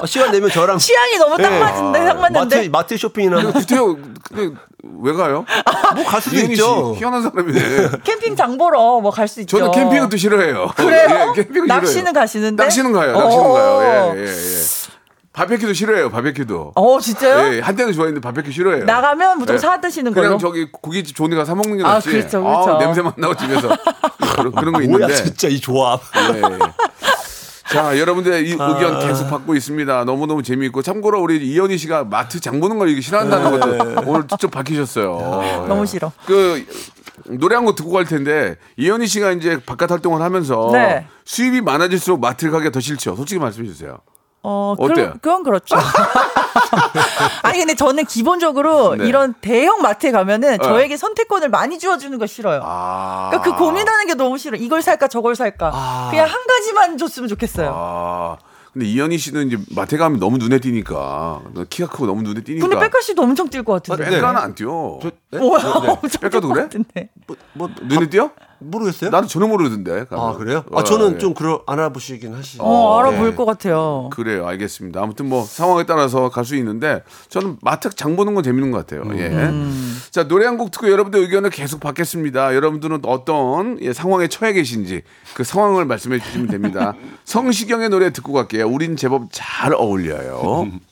어, 0.00 0.06
시간 0.06 0.30
내면 0.32 0.48
저랑 0.50 0.78
취향이 0.78 1.18
너무 1.18 1.36
딱 1.36 1.50
네. 1.50 1.58
맞는데 1.60 2.04
딱 2.04 2.18
맞는데 2.20 2.56
마트 2.56 2.68
마트 2.70 2.96
쇼핑이나 2.96 3.52
구태여 3.52 3.96
근데 4.28 4.56
왜 5.02 5.12
가요? 5.12 5.44
뭐 5.94 6.04
갈 6.04 6.20
수도 6.20 6.36
이은희 6.36 6.46
씨 6.46 6.52
있죠. 6.62 6.94
희한한 6.96 7.22
사람이네. 7.22 7.88
캠핑 8.04 8.34
장 8.36 8.56
보러 8.58 9.00
뭐 9.00 9.10
갈 9.12 9.28
수 9.28 9.40
있죠. 9.42 9.58
저는 9.58 9.70
캠핑은 9.72 10.08
또 10.08 10.16
싫어해요. 10.16 10.72
그래요? 10.76 11.34
예, 11.36 11.42
캠핑은 11.42 11.66
낚시는 11.66 11.86
싫어해요. 12.06 12.12
가시는데? 12.14 12.62
낚시는 12.64 12.92
가요. 12.92 13.12
낚시는 13.12 13.44
오. 13.46 13.52
가요. 13.52 14.12
예, 14.16 14.20
예, 14.20 14.24
예. 14.24 14.62
바베큐도 15.32 15.72
싫어해요. 15.72 16.10
바베큐도. 16.10 16.72
어 16.74 17.00
진짜요? 17.00 17.54
예, 17.54 17.60
한때는 17.60 17.92
좋아했는데 17.94 18.20
바베큐 18.26 18.50
싫어해요. 18.52 18.84
나가면 18.84 19.38
무조건 19.38 19.54
예. 19.54 19.58
사 19.58 19.80
드시는 19.80 20.12
그냥 20.12 20.28
걸로. 20.30 20.38
저기 20.38 20.68
고깃집 20.70 21.16
좋은 21.16 21.30
데 21.30 21.36
가서 21.36 21.50
사 21.50 21.54
먹는 21.54 21.78
게 21.78 21.84
아, 21.84 21.94
낫지. 21.94 22.10
그렇죠, 22.10 22.42
그렇죠. 22.42 22.70
아우, 22.72 22.78
냄새만 22.78 23.12
나고 23.16 23.34
집에서. 23.36 23.68
그런, 24.36 24.52
그런 24.52 24.72
거 24.74 24.80
뭐야 24.80 24.82
있는데. 24.84 25.14
진짜 25.14 25.48
이 25.48 25.58
조합. 25.58 26.00
예, 26.34 26.36
예. 26.38 26.42
자, 27.70 27.98
여러분들 27.98 28.46
이 28.46 28.50
의견 28.50 29.00
계속 29.00 29.30
받고 29.30 29.54
있습니다. 29.54 30.04
너무너무 30.04 30.42
재미있고. 30.42 30.82
참고로 30.82 31.22
우리 31.22 31.38
이현희 31.38 31.78
씨가 31.78 32.04
마트 32.04 32.38
장 32.38 32.60
보는 32.60 32.78
걸 32.78 32.90
이게 32.90 33.00
싫어한다는 33.00 33.58
것도 33.58 34.02
오늘 34.10 34.26
직접 34.28 34.50
밝히셨어요. 34.50 35.64
너무 35.66 35.82
예. 35.82 35.86
싫어. 35.86 36.12
그 36.26 36.66
노래 37.38 37.54
한 37.54 37.64
곡 37.64 37.76
듣고 37.76 37.90
갈 37.92 38.04
텐데 38.04 38.56
이현희 38.76 39.06
씨가 39.06 39.32
이제 39.32 39.58
바깥 39.64 39.90
활동을 39.90 40.20
하면서 40.20 40.68
네. 40.74 41.06
수입이 41.24 41.62
많아질수록 41.62 42.20
마트를 42.20 42.52
가기가 42.52 42.70
더 42.70 42.80
싫죠. 42.80 43.16
솔직히 43.16 43.38
말씀해 43.40 43.66
주세요. 43.68 43.98
어, 44.42 44.74
어때요? 44.78 45.12
그, 45.12 45.18
그건 45.20 45.42
그렇죠. 45.44 45.76
아니 47.42 47.58
근데 47.58 47.74
저는 47.74 48.04
기본적으로 48.06 48.96
네. 48.96 49.06
이런 49.06 49.34
대형 49.34 49.82
마트에 49.82 50.10
가면은 50.10 50.52
네. 50.52 50.58
저에게 50.58 50.96
선택권을 50.96 51.48
많이 51.48 51.78
주어주는 51.78 52.18
거 52.18 52.26
싫어요. 52.26 52.60
아. 52.64 53.30
그러니까 53.30 53.52
그 53.52 53.64
고민하는 53.64 54.06
게 54.06 54.14
너무 54.14 54.38
싫어. 54.38 54.56
이걸 54.56 54.82
살까 54.82 55.08
저걸 55.08 55.36
살까. 55.36 56.08
그냥 56.10 56.26
한 56.26 56.46
가지만 56.46 56.98
줬으면 56.98 57.28
좋겠어요. 57.28 57.72
아. 57.74 58.36
근데 58.72 58.86
이현희 58.86 59.18
씨는 59.18 59.48
이제 59.48 59.58
마트 59.76 59.98
가면 59.98 60.18
너무 60.18 60.38
눈에 60.38 60.58
띄니까 60.58 61.42
키가 61.68 61.90
크고 61.90 62.06
너무 62.06 62.22
눈에 62.22 62.40
띄니까. 62.40 62.66
근데 62.66 62.80
백가 62.80 63.00
씨도 63.02 63.22
엄청 63.22 63.48
뛸 63.50 63.62
것 63.64 63.74
같은데. 63.82 64.10
백가는 64.10 64.40
안 64.40 64.54
뛰어. 64.54 64.98
뭐야? 65.30 65.72
엄청 65.76 66.20
백가도 66.22 66.48
뛸것 66.48 66.52
그래? 66.54 66.62
같은데. 66.62 67.10
뭐, 67.26 67.36
뭐 67.52 67.70
눈에 67.82 68.08
띄어? 68.08 68.30
모르겠어요? 68.64 69.10
나도 69.10 69.26
전혀 69.26 69.46
모르던데. 69.46 70.06
아 70.10 70.16
가면. 70.16 70.38
그래요? 70.38 70.64
어, 70.70 70.80
아 70.80 70.84
저는 70.84 71.14
예. 71.14 71.18
좀 71.18 71.34
그러 71.34 71.62
알아보시긴 71.66 72.34
하시죠. 72.34 72.62
어, 72.62 73.02
네. 73.02 73.08
알아볼 73.10 73.34
것 73.36 73.44
같아요. 73.44 74.08
그래요, 74.12 74.46
알겠습니다. 74.46 75.00
아무튼 75.02 75.28
뭐 75.28 75.44
상황에 75.44 75.84
따라서 75.84 76.28
갈 76.30 76.42
수 76.44 76.56
있는데 76.56 77.02
저는 77.28 77.58
마트 77.62 77.88
장 77.90 78.16
보는 78.16 78.34
건 78.34 78.42
재밌는 78.42 78.72
것 78.72 78.78
같아요. 78.86 79.02
예. 79.16 79.26
음. 79.28 79.98
자 80.10 80.26
노래 80.28 80.46
한 80.46 80.56
곡 80.58 80.70
듣고 80.70 80.90
여러분들 80.90 81.20
의견을 81.20 81.50
계속 81.50 81.80
받겠습니다. 81.80 82.54
여러분들은 82.54 83.00
어떤 83.04 83.78
예, 83.80 83.92
상황에 83.92 84.28
처해 84.28 84.52
계신지 84.52 85.02
그 85.34 85.44
상황을 85.44 85.84
말씀해 85.86 86.18
주시면 86.20 86.48
됩니다. 86.48 86.94
성시경의 87.24 87.88
노래 87.88 88.12
듣고 88.12 88.32
갈게요. 88.32 88.66
우린 88.68 88.96
제법 88.96 89.28
잘 89.32 89.72
어울려요. 89.74 90.68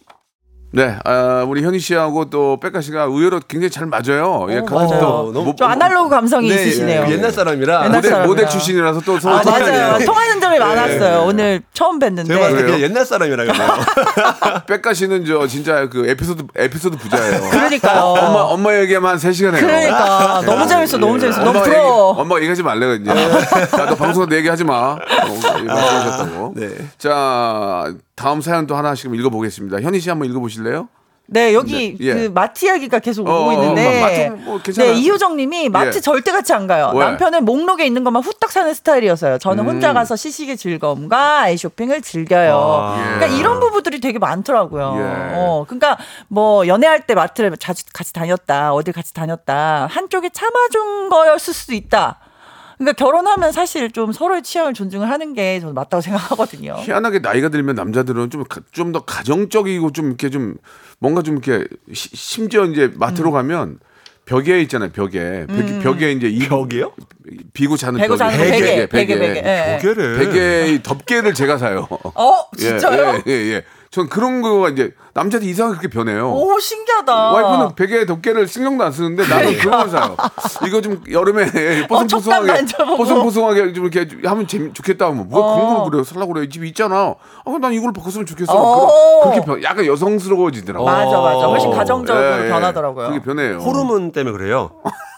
네, 0.73 0.97
아, 1.05 1.45
우리 1.49 1.65
현희 1.65 1.81
씨하고 1.81 2.31
또 2.31 2.61
백가 2.61 2.81
씨가 2.81 3.03
의외로 3.05 3.41
굉장히 3.49 3.71
잘 3.71 3.87
맞아요. 3.87 4.47
예, 4.51 4.61
같은 4.61 4.73
맞아요. 4.77 5.01
또 5.01 5.33
너무- 5.33 5.47
모- 5.47 5.57
좀 5.57 5.67
아날로그 5.69 6.11
감성이 6.11 6.49
네, 6.49 6.55
있으시네요. 6.55 7.07
예, 7.09 7.11
옛날 7.13 7.33
사람이라 7.33 7.75
옛날 7.87 7.89
모델, 7.97 8.03
사람이라. 8.11 8.27
모델 8.29 8.49
출신이라서 8.49 9.01
또 9.01 9.19
서로 9.19 9.35
아. 9.35 9.43
맞아요. 9.45 9.99
통하는 10.05 10.41
점이 10.41 10.61
많았어요. 10.61 11.25
오늘 11.27 11.63
처음 11.73 11.99
뵀는데. 11.99 12.29
제가 12.29 12.41
봤을 12.41 12.67
때 12.67 12.81
옛날 12.83 13.05
사람이라 13.05 13.45
그래요. 13.47 13.69
백가 14.69 14.95
씨는 14.95 15.25
저 15.27 15.45
진짜 15.49 15.89
그 15.89 16.09
에피소드 16.09 16.45
에피소드 16.55 16.97
부자예요. 16.99 17.51
그러니까요. 17.51 18.01
엄마 18.03 18.41
엄마 18.43 18.75
얘기하면 18.79 19.11
한 19.11 19.19
3 19.19 19.33
시간 19.33 19.55
해요. 19.57 19.67
그러니까 19.67 20.41
너무 20.47 20.67
재밌어, 20.69 20.99
너무 20.99 21.19
재밌어, 21.19 21.39
너무 21.41 21.51
엄마 21.59 21.63
부러워. 21.63 22.11
얘기, 22.13 22.21
엄마 22.21 22.37
얘기하지 22.37 22.63
말래 22.63 22.95
이제. 22.95 23.11
야, 23.11 23.87
너 23.87 23.95
방송에 23.97 24.27
내 24.29 24.37
얘기하지 24.37 24.63
마. 24.65 24.93
어, 24.93 24.99
말씀하셨다고. 25.67 26.53
네. 26.57 26.69
자 26.97 27.93
다음 28.15 28.41
사연 28.41 28.67
또 28.67 28.77
하나씩 28.77 29.13
읽어보겠습니다. 29.15 29.81
현희 29.81 29.99
씨 29.99 30.11
한번 30.11 30.29
읽어보실래요? 30.29 30.60
네, 31.33 31.55
여기 31.55 31.97
네, 31.97 32.05
예. 32.09 32.15
그 32.15 32.33
마트 32.35 32.65
이야기가 32.65 32.99
계속 32.99 33.29
어, 33.29 33.43
오고 33.43 33.51
어, 33.51 33.53
있는데. 33.53 34.01
마- 34.01 34.07
마트 34.09 34.43
뭐 34.45 34.59
괜찮아요. 34.61 34.93
네, 34.95 34.99
이효정 34.99 35.37
님이 35.37 35.69
마트 35.69 35.99
예. 35.99 36.01
절대 36.01 36.33
같이 36.33 36.53
안 36.53 36.67
가요. 36.67 36.91
왜? 36.93 37.05
남편은 37.05 37.45
목록에 37.45 37.87
있는 37.87 38.03
것만 38.03 38.21
후딱 38.25 38.51
사는 38.51 38.75
스타일이어서요. 38.75 39.39
저는 39.39 39.63
음. 39.63 39.69
혼자 39.69 39.93
가서 39.93 40.17
시식의 40.17 40.57
즐거움과 40.57 41.43
아이 41.43 41.57
쇼핑을 41.57 42.03
즐겨요. 42.03 42.97
예. 42.99 43.03
그러니까 43.15 43.27
이런 43.39 43.61
부부들이 43.61 44.01
되게 44.01 44.19
많더라고요. 44.19 44.97
예. 44.99 45.35
어, 45.37 45.65
그러니까 45.69 45.99
뭐 46.27 46.67
연애할 46.67 47.07
때 47.07 47.15
마트를 47.15 47.57
자주 47.59 47.85
같이 47.93 48.13
다녔다. 48.13 48.75
어딜 48.75 48.93
같이 48.93 49.15
다녔다. 49.15 49.87
한쪽이 49.89 50.31
참아준 50.33 51.11
거였을 51.11 51.55
수도 51.55 51.75
있다. 51.75 52.19
그러니까 52.81 52.93
결혼하면 53.05 53.53
사실 53.53 53.91
좀 53.91 54.11
서로의 54.11 54.43
취향을 54.43 54.73
존중을 54.73 55.11
하는 55.11 55.35
게 55.35 55.61
저는 55.61 55.75
맞다고 55.75 56.01
생각하거든요. 56.01 56.77
희한하게 56.81 57.19
나이가 57.19 57.51
들면 57.51 57.75
남자들은 57.77 58.31
좀 58.31 58.45
좀 58.73 58.93
더 58.93 59.05
가정적이고 59.05 59.93
좀 59.93 60.07
이렇게 60.07 60.31
좀 60.31 60.57
뭔가 60.99 61.21
좀 61.23 61.37
이렇게 61.37 61.67
시- 61.93 62.09
심지어 62.17 62.65
이제 62.65 62.85
음. 62.87 62.95
마트로 62.97 63.31
가면 63.33 63.79
벽에 64.25 64.61
있잖아요 64.63 64.91
벽에 64.91 65.47
벽, 65.47 65.83
벽에 65.83 66.13
이제 66.13 66.29
이 66.29 66.39
벽이요? 66.49 66.93
비고 67.53 67.77
자는 67.77 68.01
벽에. 68.01 68.37
베개, 68.37 68.87
베개, 68.89 69.19
베개. 69.19 69.43
예, 69.45 69.75
예. 69.75 69.77
고개를 69.77 70.19
베개 70.19 70.83
덮개를 70.83 71.35
제가 71.35 71.59
사요. 71.59 71.87
어, 71.91 72.33
진짜요? 72.57 73.23
예, 73.27 73.31
예, 73.31 73.33
예. 73.55 73.65
전 73.91 74.09
그런 74.09 74.41
거가 74.41 74.69
이제 74.69 74.95
남자들 75.15 75.49
이상하게 75.49 75.79
그렇게 75.81 75.93
변해요. 75.93 76.31
오, 76.33 76.61
신기하다. 76.61 77.33
와이프는 77.33 77.75
베개 77.75 78.07
덮개를 78.07 78.47
신경도 78.47 78.85
안 78.85 78.93
쓰는데 78.93 79.27
나는 79.27 79.59
그런 79.59 79.81
걸 79.81 79.89
사요. 79.91 80.17
이거 80.65 80.81
좀 80.81 81.03
여름에 81.11 81.43
어, 81.83 81.87
뽀송뽀송하게. 81.89 82.67
뽀송뽀송하게 82.97 83.73
좀 83.73 83.87
이렇게 83.89 84.07
하면 84.29 84.47
재미 84.47 84.73
좋겠다 84.73 85.07
하면 85.07 85.29
뭐 85.29 85.41
어. 85.41 85.55
그런 85.57 85.75
걸 85.79 85.91
그래요. 85.91 86.05
살라고 86.05 86.33
그래. 86.35 86.49
집에 86.49 86.69
있잖아. 86.69 87.17
아, 87.45 87.59
난 87.61 87.73
이걸 87.73 87.93
바꿨으면 87.93 88.27
좋겠어. 88.27 88.53
어. 88.53 88.87
그런- 89.23 89.33
그렇게 89.33 89.45
변, 89.45 89.63
약간 89.65 89.85
여성스러워지더라고. 89.85 90.85
맞아, 90.85 91.19
맞아. 91.21 91.47
훨씬 91.49 91.71
어. 91.71 91.73
가정적으로 91.75 92.25
예, 92.25 92.45
예. 92.45 92.49
변하더라고요. 92.49 93.09
그게 93.09 93.21
변해요. 93.21 93.57
호르몬 93.59 94.13
때문에 94.13 94.37
그래요. 94.39 94.71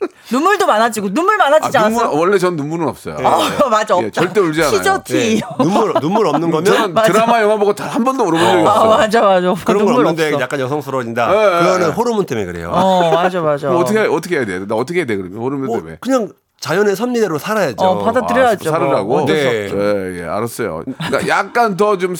눈물도 0.30 0.66
많아지고 0.66 1.12
눈물 1.14 1.36
많아지지 1.38 1.78
아, 1.78 1.82
눈물, 1.84 2.02
않았어요? 2.04 2.18
원래 2.20 2.38
전 2.38 2.56
눈물은 2.56 2.88
없어요. 2.88 3.16
어, 3.22 3.68
맞아. 3.70 3.94
예, 4.00 4.06
없다. 4.06 4.10
절대 4.20 4.40
울지 4.40 4.62
않아요. 4.62 4.78
티저티. 4.78 5.40
눈물 5.58 5.94
눈물 6.00 6.26
없는 6.26 6.50
거면. 6.50 6.94
드라마 7.04 7.40
영화 7.42 7.56
보고 7.56 7.74
단 7.74 7.86
한 7.96 8.04
번도 8.04 8.24
울어본 8.24 8.38
적이 8.46 8.66
아, 8.66 8.70
없어요. 8.72 8.88
맞아, 8.90 9.20
맞아. 9.22 9.54
그런 9.64 9.78
건 9.84 9.86
눈물 9.86 10.06
없는데 10.06 10.32
없어. 10.34 10.40
약간 10.42 10.60
여성스러워진다. 10.60 11.30
예, 11.32 11.56
예, 11.56 11.58
그거는 11.64 11.86
예. 11.88 11.92
호르몬 11.92 12.26
때문에 12.26 12.46
그래요. 12.46 12.70
어, 12.72 13.10
맞아, 13.10 13.40
맞아. 13.40 13.70
어떻게 13.74 14.00
어떻게 14.00 14.36
해야 14.36 14.44
돼? 14.44 14.66
나 14.66 14.74
어떻게 14.74 14.98
해야 15.00 15.06
돼 15.06 15.16
그러면 15.16 15.38
호르몬 15.38 15.66
뭐 15.66 15.76
때문에? 15.76 15.96
그냥 16.00 16.30
자연의 16.60 16.96
섭리대로 16.96 17.38
살아야죠. 17.38 17.84
어, 17.84 18.04
받아들여야죠. 18.04 18.70
아, 18.70 18.72
살으라고? 18.72 19.08
뭐. 19.08 19.26
수 19.26 19.32
네. 19.32 19.70
예, 19.72 20.20
예, 20.20 20.24
알았어요. 20.24 20.82
그러니까 20.84 21.28
약간 21.28 21.76
더좀 21.76 22.16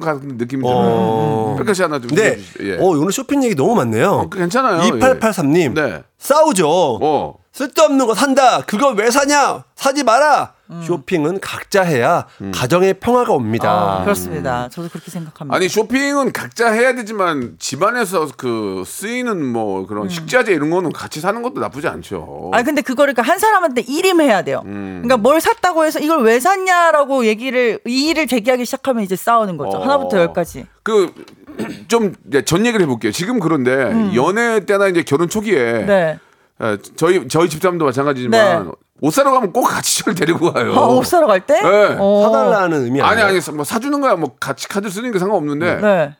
같은 0.00 0.36
느낌이 0.38 0.62
들어요. 0.62 0.76
어. 0.78 1.54
백가 1.58 1.74
씨 1.74 1.82
하나 1.82 2.00
좀. 2.00 2.08
네. 2.10 2.38
예. 2.60 2.78
어, 2.78 2.84
오늘 2.84 3.12
쇼핑 3.12 3.44
얘기 3.44 3.54
너무 3.54 3.74
많네요. 3.74 4.10
어, 4.10 4.28
괜찮아요. 4.28 4.80
2883님. 4.80 5.74
네. 5.74 6.02
싸우죠. 6.18 6.68
어. 7.02 7.34
쓸데없는 7.56 8.06
거 8.06 8.14
산다. 8.14 8.60
그거 8.66 8.90
왜 8.90 9.10
사냐? 9.10 9.64
사지 9.76 10.04
마라. 10.04 10.52
음. 10.68 10.82
쇼핑은 10.84 11.40
각자 11.40 11.82
해야 11.82 12.26
가정의 12.52 12.94
평화가 12.94 13.32
옵니다. 13.32 13.70
아, 13.70 14.02
그렇습니다. 14.02 14.68
저도 14.68 14.90
그렇게 14.90 15.10
생각합니다. 15.10 15.56
아니 15.56 15.66
쇼핑은 15.66 16.32
각자 16.32 16.70
해야 16.70 16.94
되지만 16.94 17.56
집안에서 17.58 18.28
그 18.36 18.82
쓰이는 18.84 19.42
뭐 19.42 19.86
그런 19.86 20.10
식자재 20.10 20.52
이런 20.52 20.68
거는 20.68 20.92
같이 20.92 21.20
사는 21.20 21.40
것도 21.40 21.60
나쁘지 21.60 21.88
않죠. 21.88 22.50
음. 22.52 22.54
아니 22.54 22.62
근데 22.62 22.82
그거를 22.82 23.14
그러니까 23.14 23.32
한 23.32 23.38
사람한테 23.38 23.82
일임해야 23.88 24.42
돼요. 24.42 24.60
음. 24.66 25.00
그러니까 25.02 25.16
뭘 25.16 25.40
샀다고 25.40 25.86
해서 25.86 25.98
이걸 25.98 26.24
왜 26.24 26.38
샀냐라고 26.38 27.24
얘기를 27.24 27.78
이의를 27.86 28.26
제기하기 28.26 28.66
시작하면 28.66 29.02
이제 29.02 29.16
싸우는 29.16 29.56
거죠. 29.56 29.78
어. 29.78 29.82
하나부터 29.82 30.18
열까지. 30.18 30.66
그 30.82 31.10
좀전 31.88 32.66
얘기를 32.66 32.82
해볼게요. 32.82 33.12
지금 33.12 33.40
그런데 33.40 34.12
연애 34.14 34.66
때나 34.66 34.88
이제 34.88 35.02
결혼 35.02 35.30
초기에 35.30 35.56
음. 35.56 35.86
네. 35.86 36.18
예, 36.62 36.78
저희 36.96 37.28
저희 37.28 37.48
집사람도 37.48 37.84
마찬가지지만 37.84 38.64
네. 38.66 38.70
옷 39.02 39.10
사러 39.12 39.30
가면 39.32 39.52
꼭 39.52 39.64
같이 39.64 39.98
저를 40.02 40.14
데리고 40.14 40.52
가요. 40.52 40.72
아, 40.74 40.86
옷 40.86 41.04
사러 41.06 41.26
갈 41.26 41.40
때? 41.44 41.60
네. 41.60 41.96
어. 41.98 42.22
사달라는 42.24 42.84
의미 42.84 43.02
아니? 43.02 43.20
아니 43.20 43.38
뭐 43.54 43.64
사주는 43.64 44.00
거야 44.00 44.16
뭐 44.16 44.34
같이 44.40 44.66
카드 44.68 44.88
쓰는 44.88 45.12
게 45.12 45.18
상관없는데 45.18 45.76
네. 45.80 46.16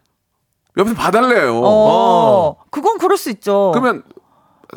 옆에서 0.77 0.94
봐달래요. 0.94 1.59
어. 1.64 2.57
그건 2.70 2.99
그럴 2.99 3.16
수 3.16 3.31
있죠. 3.31 3.70
그러면 3.72 4.03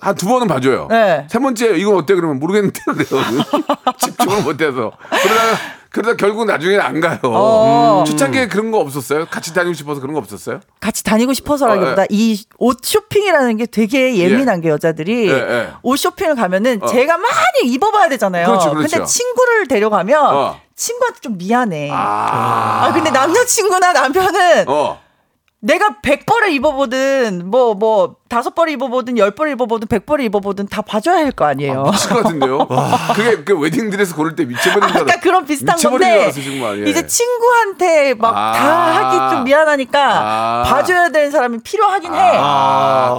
한 0.02 0.15
두 0.15 0.28
번은 0.28 0.48
봐줘요. 0.48 0.88
네. 0.89 1.28
세 1.30 1.39
번째 1.39 1.76
이건 1.76 1.95
어때 1.95 2.15
그러면 2.15 2.39
모르겠는데. 2.39 2.80
집중을 3.98 4.43
못해서 4.43 4.91
그러다가 5.10 5.58
그러다 5.91 6.15
결국 6.17 6.45
나중에는 6.45 6.82
안 6.82 6.99
가요. 7.02 7.17
어. 7.23 7.99
음. 8.02 8.06
초창기에 8.06 8.47
그런 8.47 8.69
거 8.71 8.78
없었어요? 8.80 9.25
같이 9.25 9.54
다니고 9.54 9.73
싶어서 9.73 9.99
그런 9.99 10.13
거 10.13 10.19
없었어요? 10.19 10.60
같이 10.80 11.04
다니고 11.04 11.34
싶어서라기보다 11.34 12.04
어, 12.04 12.06
이 12.10 12.43
옷 12.60 12.80
쇼핑이라는 12.84 13.58
게 13.58 13.65
되게 13.65 14.17
예민한 14.17 14.62
게 14.62 14.69
여자들이 14.69 15.30
예, 15.30 15.34
예. 15.34 15.69
옷 15.82 15.97
쇼핑을 15.97 16.36
가면은 16.36 16.80
어. 16.84 16.88
제가 16.88 17.17
많이 17.17 17.71
입어봐야 17.71 18.10
되잖아요. 18.10 18.45
그렇죠, 18.47 18.71
그렇죠. 18.71 18.89
근데 18.97 19.06
친구를 19.06 19.67
데려가면 19.67 20.25
어. 20.36 20.60
친구한테 20.75 21.19
좀 21.21 21.38
미안해. 21.38 21.89
아, 21.91 22.86
아, 22.86 22.93
근데 22.93 23.10
남자친구나 23.12 23.93
남편은 23.93 24.65
어. 24.67 24.99
내가 25.62 25.98
100벌을 26.02 26.52
입어보든 26.54 27.50
뭐 27.52 27.74
뭐 27.74 28.15
다섯 28.30 28.54
벌 28.56 28.69
입어보든 28.69 29.17
열벌 29.17 29.50
입어보든 29.50 29.88
백 29.88 30.06
벌을 30.06 30.24
입어보든 30.26 30.67
다 30.67 30.82
봐줘야 30.82 31.17
할 31.17 31.32
거 31.32 31.45
아니에요. 31.45 31.84
미칠 31.84 32.10
것 32.12 32.24
같은데요. 32.24 32.67
그게 33.15 33.43
그 33.43 33.58
웨딩 33.60 33.89
드레스 33.89 34.15
고를 34.15 34.36
때 34.36 34.45
미쳐버린 34.45 34.88
줄 34.88 34.98
아까 35.02 35.13
알았- 35.13 35.22
그런 35.22 35.45
비슷한 35.45 35.76
건데 35.78 36.24
알았어, 36.24 36.41
정말. 36.41 36.86
예. 36.86 36.89
이제 36.89 37.06
친구한테 37.08 38.13
막 38.13 38.34
아. 38.38 38.54
다 38.54 38.95
하기 39.10 39.36
좀 39.36 39.43
미안하니까 39.45 40.00
아. 40.02 40.63
봐줘야 40.65 41.10
되는 41.10 41.32
사람이 41.32 41.58
필요하긴 41.63 42.13
해. 42.13 42.32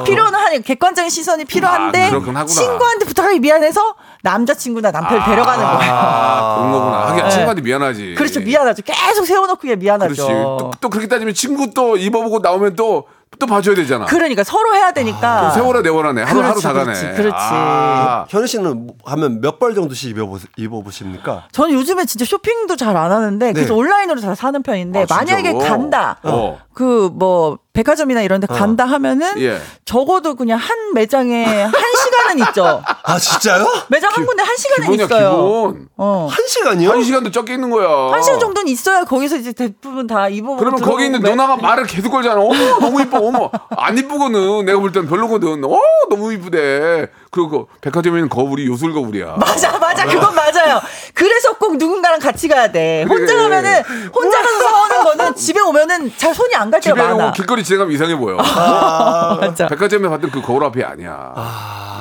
필요는 0.07 0.35
하니 0.39 0.63
객관적인 0.63 1.11
시선이 1.11 1.45
필요한데 1.45 2.05
아, 2.07 2.11
그렇긴 2.11 2.37
하구나. 2.37 2.47
친구한테 2.47 3.05
부탁하기 3.05 3.41
미안해서 3.41 3.95
남자친구나 4.23 4.91
남편을 4.91 5.25
데려가는 5.25 5.65
거예요. 5.65 5.93
아, 5.93 6.57
그런 6.57 6.73
거구나. 6.73 7.07
하긴 7.09 7.25
네. 7.25 7.31
친구한테 7.31 7.63
미안하지. 7.63 8.15
그렇죠 8.17 8.41
미안하죠. 8.41 8.83
계속 8.83 9.25
세워놓고 9.27 9.61
그게 9.61 9.77
미안하죠. 9.77 10.15
그렇지. 10.15 10.33
또, 10.33 10.71
또 10.81 10.89
그렇게 10.91 11.09
따지면 11.09 11.35
친구 11.35 11.71
또 11.73 11.97
입어보고 11.97 12.41
나오면 12.41 12.77
또, 12.77 13.07
또 13.39 13.47
봐줘야 13.47 13.75
되잖아. 13.77 14.07
그러니까 14.07 14.43
서로 14.45 14.75
해야 14.75 14.91
되니까. 14.93 15.39
그럼 15.41 15.51
세월아 15.55 15.81
내월하네. 15.83 16.23
하루 16.25 16.41
하루 16.41 16.49
그렇지, 16.61 16.63
다 16.65 16.73
가네. 16.73 16.93
그렇지, 16.93 17.07
그렇지. 17.17 17.37
아, 17.39 18.27
현우 18.29 18.47
씨는 18.47 18.87
뭐 18.87 18.95
하면 19.05 19.41
몇 19.41 19.59
벌 19.61 19.75
정도씩 19.75 20.11
입어보, 20.11 20.39
입어 20.57 20.83
보십니까? 20.83 21.45
저는 21.53 21.75
요즘에 21.75 22.05
진짜 22.07 22.25
쇼핑도 22.25 22.77
잘 22.77 22.97
안 22.97 23.13
하는데 23.13 23.53
그래서 23.53 23.73
네. 23.73 23.79
온라인으로 23.79 24.21
잘 24.21 24.35
사는 24.35 24.61
편인데 24.63 25.03
아? 25.03 25.07
만약에 25.09 25.53
간다 25.55 26.19
어. 26.25 26.59
그뭐 26.75 27.59
백화점이나 27.73 28.21
이런 28.23 28.41
데 28.41 28.47
간다 28.49 28.85
하면은 28.85 29.41
예. 29.41 29.61
적어도 29.85 30.35
그냥 30.35 30.59
한 30.59 30.93
매장에 30.95 31.45
한 31.45 31.71
시간은 32.21 32.39
있죠. 32.49 32.83
아 33.03 33.19
진짜요? 33.19 33.67
매장 33.89 34.11
한 34.13 34.27
군데 34.27 34.43
한 34.43 34.57
시간은 34.57 34.83
기본이야, 34.91 35.05
있어요. 35.07 35.31
기본. 35.31 35.89
어. 35.97 36.29
한 36.31 36.47
시간이요? 36.47 36.91
한 36.91 37.03
시간도 37.03 37.31
적게 37.31 37.55
있는 37.55 37.71
거야. 37.71 38.13
한 38.13 38.23
시간 38.23 38.39
정도는 38.39 38.69
있어야 38.69 39.05
거기서 39.05 39.37
이제 39.37 39.53
대부분 39.53 40.07
다 40.07 40.29
입어보고 40.29 40.59
그러면 40.59 40.81
거기 40.81 41.07
있는 41.07 41.21
들어오고 41.21 41.37
누나가 41.37 41.57
말을 41.57 41.85
계속 41.87 42.11
걸잖아. 42.11 42.41
어머, 42.41 42.55
너무 42.79 43.01
이뻐. 43.03 43.19
어머, 43.19 43.51
안 43.77 43.97
이쁘거든. 43.99 44.65
내가 44.65 44.79
볼 44.79 44.93
땐 44.93 45.07
별로거든. 45.09 45.65
어, 45.65 45.81
너무 46.11 46.33
이쁘대. 46.33 47.09
그리고 47.31 47.69
백화점에 47.81 48.19
있는 48.19 48.29
거울이 48.29 48.67
요술 48.67 48.93
거울이야. 48.93 49.37
맞아 49.39 49.79
맞아 49.79 50.05
그건 50.05 50.35
맞아요. 50.35 50.81
그래서 51.15 51.53
꼭 51.59 51.77
누군가랑 51.77 52.19
같이 52.19 52.49
가야 52.49 52.73
돼. 52.73 53.05
그래. 53.09 53.19
혼자 53.21 53.37
가면은 53.37 53.83
혼자 54.13 54.43
가서 54.43 54.59
사오는 54.69 55.05
거는 55.05 55.35
집에 55.37 55.61
오면은 55.61 56.13
잘 56.17 56.35
손이 56.35 56.55
안 56.57 56.71
갈 56.71 56.81
때가 56.81 56.97
집에 56.97 57.09
많아. 57.09 57.25
오고 57.27 57.33
길거리 57.35 57.63
지나가면 57.63 57.95
이상해 57.95 58.17
보여. 58.17 58.37
맞아. 58.37 59.69
백화점에 59.69 60.09
봤던 60.09 60.31
그 60.33 60.43
거울 60.43 60.65
앞이 60.65 60.83
아니야. 60.83 61.33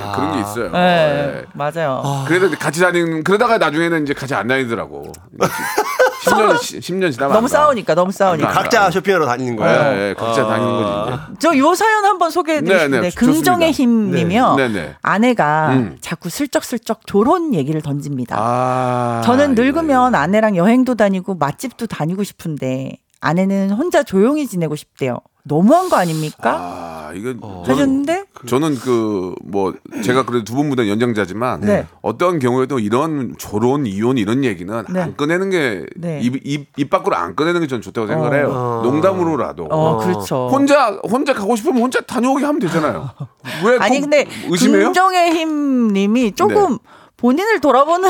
예, 0.08 0.12
그런 0.16 0.34
게 0.34 0.40
있어요. 0.42 0.72
네, 0.72 0.80
예. 1.42 1.46
맞아요. 1.54 2.26
그래도 2.28 2.48
이제 2.48 2.56
같이 2.56 2.80
다니는 2.82 3.24
그러다가 3.24 3.58
나중에는 3.60 4.04
이제 4.04 4.14
같이 4.14 4.34
안 4.34 4.48
다니더라고. 4.48 5.12
10년 6.30 6.56
10년 6.80 7.12
지나면 7.14 7.34
너무. 7.34 7.48
싸우니까 7.48 7.96
너무 7.96 8.12
싸우니까. 8.12 8.48
안 8.50 8.54
각자 8.54 8.90
쇼핑하러 8.92 9.26
다니는 9.26 9.56
거예요? 9.56 9.80
예, 9.98 10.10
예, 10.10 10.14
각자 10.14 10.46
다니는 10.46 10.72
거지 10.72 11.14
이제. 11.14 11.40
저 11.40 11.58
요 11.58 11.76
사연 11.76 12.06
한번 12.06 12.30
소개해드리고 12.32 12.88
네, 12.88 13.02
네, 13.02 13.10
긍정의 13.12 13.72
힘님이요. 13.72 14.56
네, 14.56 14.68
네. 14.70 14.96
아내가 15.02 15.70
음. 15.74 15.98
자꾸 16.02 16.30
슬쩍슬쩍 16.30 17.02
결혼 17.06 17.54
얘기를 17.54 17.82
던집니다. 17.82 18.36
아. 18.40 19.22
저는 19.26 19.56
늙으면 19.56 20.16
아내랑 20.16 20.56
여행도 20.56 20.96
다니고 20.96 21.36
맛집도 21.36 21.88
다니고 21.88 22.24
싶은데 22.24 22.94
아내는 23.22 23.72
혼자 23.72 24.04
조용히 24.04 24.48
지내고 24.48 24.76
싶대요. 24.76 25.18
너무한 25.50 25.90
거 25.90 25.98
아닙니까? 25.98 27.10
아, 27.10 27.12
이건 27.14 27.40
어. 27.42 27.64
저는, 27.66 27.76
하셨는데 27.82 28.24
저는 28.48 28.76
그 28.76 29.34
뭐 29.44 29.74
제가 30.04 30.24
그래도 30.26 30.46
두 30.46 30.54
분보다 30.56 30.88
연장자지만 30.88 31.62
네. 31.62 31.88
어떠한 32.04 32.38
경우에도 32.40 32.78
이런 32.80 33.34
조론 33.38 33.88
이혼 33.88 34.18
이런 34.20 34.44
얘기는 34.44 34.84
네. 34.90 35.02
안 35.02 35.18
꺼내는 35.18 35.50
게입 35.50 35.86
네. 35.98 36.20
입, 36.22 36.68
입 36.78 36.90
밖으로 36.90 37.16
안 37.16 37.36
꺼내는 37.36 37.62
게 37.62 37.68
전 37.68 37.82
좋다고 37.82 38.08
생각을 38.08 38.38
해요. 38.38 38.82
농담으로라도. 38.84 39.66
어, 39.72 39.98
그렇죠. 39.98 40.48
혼자 40.52 40.92
혼자 41.10 41.34
가고 41.34 41.56
싶으면 41.56 41.82
혼자 41.82 42.00
다녀오게 42.02 42.46
하면 42.46 42.60
되잖아요. 42.60 43.10
왜 43.66 43.78
아니 43.80 43.98
꼭 43.98 44.02
근데 44.10 44.28
의심해요? 44.50 44.86
긍정의 44.86 45.32
힘님이 45.32 46.32
조금 46.34 46.74
네. 46.74 46.78
본인을 47.18 47.60
돌아보는 47.60 48.10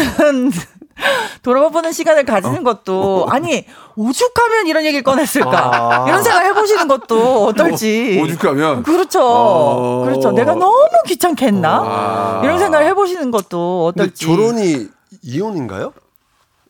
돌아보는 1.44 1.92
시간을 1.92 2.26
가지는 2.26 2.64
것도 2.64 3.28
아니 3.30 3.66
오죽하면 3.96 4.68
이런 4.68 4.86
얘기를 4.86 5.04
꺼냈을까? 5.04 6.06
이런 6.08 6.24
생각 6.24 6.44
해보시는 6.46 6.88
것도 6.88 7.46
어떨지. 7.46 8.20
오 8.22 8.28
죽하면? 8.28 8.84
그렇죠. 8.84 9.20
어. 9.24 10.06
그렇죠. 10.06 10.32
내가 10.32 10.54
너무 10.54 10.76
귀찮겠나? 11.06 11.70
아. 11.86 12.42
이런 12.44 12.60
생각을 12.60 12.86
해보시는 12.88 13.32
것도 13.32 13.88
어떨지. 13.88 14.26
결혼이 14.26 14.88
이혼인가요? 15.22 15.94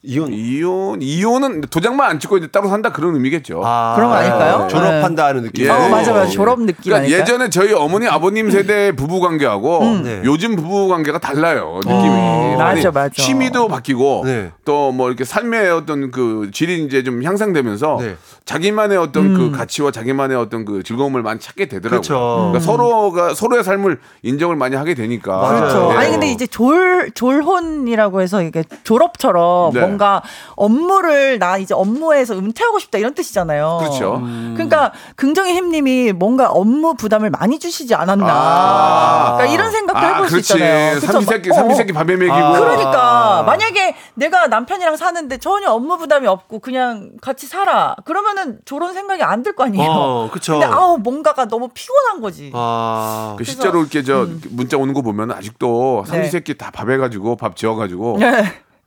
이혼. 0.02 0.32
이혼 0.32 1.02
이혼은 1.02 1.62
도장만 1.62 2.10
안 2.10 2.20
찍고 2.20 2.38
이제 2.38 2.48
따로 2.48 2.70
산다 2.70 2.94
그런 2.94 3.16
의미겠죠. 3.16 3.62
아, 3.66 3.96
그런 3.96 4.10
거 4.10 4.16
아닐까요? 4.16 4.68
졸업한다는 4.70 5.44
느낌. 5.44 5.66
예. 5.66 5.70
어 5.70 5.90
맞아 5.90 6.14
맞아 6.14 6.28
졸업 6.28 6.62
느낌 6.62 6.76
그러니까 6.84 7.06
아닐까요? 7.06 7.22
예전에 7.22 7.50
저희 7.50 7.74
어머니 7.74 8.08
아버님 8.08 8.50
세대 8.50 8.94
부부 8.94 9.20
관계하고 9.20 9.84
네. 10.04 10.22
요즘 10.24 10.56
부부 10.56 10.88
관계가 10.88 11.20
달라요 11.20 11.80
느낌이 11.84 12.00
음, 12.00 12.62
아니, 12.62 12.82
맞아, 12.82 12.92
맞아. 12.92 13.10
취미도 13.10 13.68
바뀌고 13.68 14.24
네. 14.26 14.52
또뭐 14.64 15.08
이렇게 15.10 15.26
삶의 15.26 15.70
어떤 15.72 16.12
그 16.12 16.50
질이 16.54 16.86
이제 16.86 17.04
좀 17.04 17.22
향상되면서 17.24 17.98
네. 18.00 18.16
자기만의 18.46 18.98
어떤 18.98 19.26
음. 19.26 19.38
그 19.52 19.58
가치와 19.58 19.92
자기만의 19.92 20.38
어떤 20.38 20.64
그 20.64 20.82
즐거움을 20.82 21.22
많이 21.22 21.40
찾게 21.40 21.68
되더라고요. 21.68 22.02
그렇죠. 22.02 22.52
그러니까 22.52 22.60
서로가 22.62 23.34
서로의 23.34 23.64
삶을 23.64 24.00
인정을 24.24 24.56
많이 24.56 24.76
하게 24.76 24.94
되니까 24.94 25.40
그렇죠. 25.50 25.90
예. 25.92 25.98
아니 25.98 26.12
근데 26.12 26.32
이제 26.32 26.48
졸 26.48 27.12
졸혼이라고 27.14 28.22
해서 28.22 28.42
이게 28.42 28.64
졸업처럼 28.84 29.74
네. 29.74 29.88
뭔가 29.89 30.21
업무를 30.56 31.39
나 31.39 31.58
이제 31.58 31.73
업무에서 31.73 32.36
은퇴하고 32.38 32.80
싶다 32.80 32.97
이런 32.97 33.13
뜻이잖아요. 33.13 33.78
그렇죠. 33.82 34.21
그러니까 34.56 34.91
긍정의 35.15 35.54
힘님이 35.56 36.13
뭔가 36.13 36.49
업무 36.49 36.93
부담을 36.95 37.30
많이 37.30 37.60
주시지 37.60 37.95
않았나. 37.95 38.28
아. 38.30 39.34
그러니까 39.38 39.54
이런 39.54 39.71
생각도 39.71 39.99
아, 39.99 40.10
해볼 40.13 40.28
수 40.28 40.32
그렇지. 40.36 40.54
있잖아요. 40.54 40.95
그쵸? 40.95 41.12
삼시세끼 41.12 41.49
어, 41.52 41.54
삼시세끼 41.54 41.93
밥에 41.93 42.15
먹이고 42.15 42.34
그러니까 42.54 43.43
만약에 43.45 43.95
내가 44.15 44.47
남편이랑 44.47 44.95
사는데 44.97 45.38
전혀 45.38 45.69
업무 45.71 45.97
부담이 45.97 46.28
없고 46.28 46.60
그냥 46.60 47.12
같이 47.21 47.47
살아 47.47 47.95
그러면은 48.06 48.60
저런 48.65 48.93
생각이 48.93 49.23
안 49.23 49.39
들 49.43 49.56
거 49.56 49.63
아니에요. 49.63 49.89
어, 49.89 50.30
그쵸. 50.32 50.60
근데 50.60 50.65
아우 50.65 50.97
뭔가가 50.97 51.45
너무 51.45 51.69
피곤한 51.73 52.19
거지. 52.21 52.52
아. 52.54 53.36
그 53.38 53.43
실제로 53.45 53.80
이렇게 53.80 54.04
저 54.04 54.28
문자 54.49 54.75
오는 54.78 54.93
거 54.93 55.02
보면 55.02 55.32
아직도 55.32 56.04
네. 56.06 56.12
삼시세끼 56.12 56.58
다 56.58 56.71
밥해가지고 56.71 57.38
밥 57.38 57.56
지어가지고 57.56 58.17
네. 58.19 58.43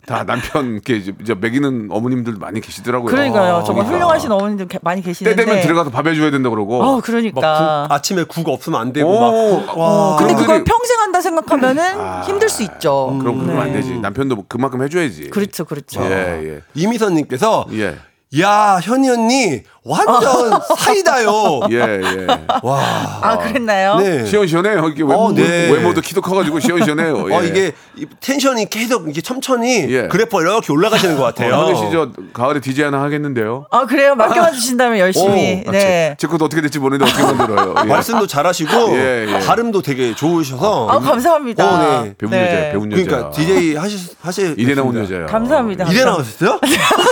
다 0.06 0.24
남편 0.24 0.72
이렇게 0.74 0.96
이제 0.96 1.12
먹이는 1.34 1.88
어머님들 1.90 2.34
많이 2.34 2.60
계시더라고요. 2.60 3.10
그러니까요. 3.10 3.62
정말 3.64 3.84
그러니까. 3.86 3.92
훌륭하신 4.06 4.32
어머님들 4.32 4.68
게- 4.68 4.78
많이 4.82 5.00
때 5.00 5.10
계시는데. 5.10 5.44
되면 5.44 5.60
들어가서 5.62 5.90
밥 5.90 6.06
해줘야 6.06 6.30
된다 6.30 6.50
그러고. 6.50 6.82
어, 6.82 6.94
막 6.96 7.04
그러니까. 7.04 7.86
국, 7.88 7.94
아침에 7.94 8.24
국 8.24 8.48
없으면 8.48 8.80
안 8.80 8.92
되고 8.92 9.08
오. 9.08 9.20
막. 9.64 9.74
어, 9.78 10.16
근데 10.18 10.32
그런 10.34 10.42
그걸 10.42 10.64
분들이- 10.64 10.64
평생 10.64 11.00
한다 11.00 11.20
생각하면은 11.20 12.00
아. 12.00 12.22
힘들 12.22 12.48
수 12.48 12.62
있죠. 12.64 13.16
그럼 13.20 13.44
그러면 13.44 13.58
안 13.62 13.68
네. 13.68 13.74
되지. 13.74 13.98
남편도 13.98 14.34
뭐 14.34 14.44
그만큼 14.48 14.82
해줘야지. 14.82 15.30
그렇죠, 15.30 15.64
그렇죠. 15.64 16.02
예, 16.02 16.56
예. 16.56 16.62
이미선님께서 16.74 17.66
예. 17.74 17.96
야 18.40 18.80
현희 18.82 19.10
언니 19.10 19.62
완전 19.84 20.58
사이다요. 20.78 21.60
예, 21.70 21.76
예. 21.76 22.26
와. 22.62 23.18
아, 23.20 23.36
그랬나요? 23.38 23.96
네. 23.98 24.24
시원시원해요. 24.24 24.88
이게 24.88 25.02
외모, 25.02 25.14
어, 25.14 25.32
네. 25.34 25.70
외모도 25.70 26.00
키도 26.00 26.22
커가지고 26.22 26.60
시원시원해요. 26.60 27.30
예. 27.30 27.34
어 27.34 27.42
이게 27.42 27.72
이 27.96 28.06
텐션이 28.20 28.70
계속 28.70 29.08
이게 29.10 29.20
첨천히 29.20 29.86
예. 29.92 30.08
그래퍼 30.08 30.40
이렇게 30.40 30.72
올라가시는 30.72 31.16
것 31.16 31.24
같아요. 31.24 31.54
어, 31.54 31.66
현우 31.66 31.76
씨저 31.76 32.10
가을에 32.32 32.60
디제이 32.60 32.84
하나 32.84 33.02
하겠는데요. 33.02 33.66
아, 33.70 33.84
그래요? 33.86 34.14
맡겨봐 34.14 34.52
주신다면 34.52 34.98
열심히. 34.98 35.64
아, 35.66 35.70
네. 35.72 35.80
제, 35.80 36.16
제 36.20 36.26
것도 36.28 36.44
어떻게 36.44 36.62
될지 36.62 36.78
모르는데 36.78 37.10
어떻게 37.10 37.24
만들어요. 37.24 37.74
예. 37.84 37.88
말씀도 37.88 38.26
잘하시고 38.28 38.96
예, 38.96 39.26
예. 39.28 39.38
발음도 39.46 39.82
되게 39.82 40.14
좋으셔서 40.14 40.88
아, 40.88 41.00
감사합니다. 41.00 41.64
어, 41.66 42.02
네. 42.04 42.14
배운 42.16 42.32
여자예요. 42.32 42.72
배운 42.72 42.92
여자. 42.92 43.02
그러니까 43.04 43.30
DJ 43.30 43.74
하실 43.74 43.98
하실 44.22 44.54
이래 44.58 44.74
나온 44.76 44.96
여자야. 44.96 45.26
감사합니다. 45.26 45.84
이래 45.90 46.04
감사합니다. 46.04 46.46
나오셨어요? 46.46 46.60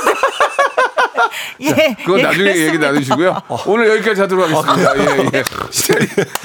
예. 1.63 1.95
그건 2.05 2.21
예, 2.21 2.23
나중에 2.25 2.49
얘기 2.51 2.79
그랬습니다. 2.79 2.87
나누시고요. 2.87 3.43
오늘 3.67 3.89
여기까지 3.91 4.21
하도록 4.23 4.51
하겠습니다. 4.51 4.97
예, 4.99 5.31
예. 5.35 5.43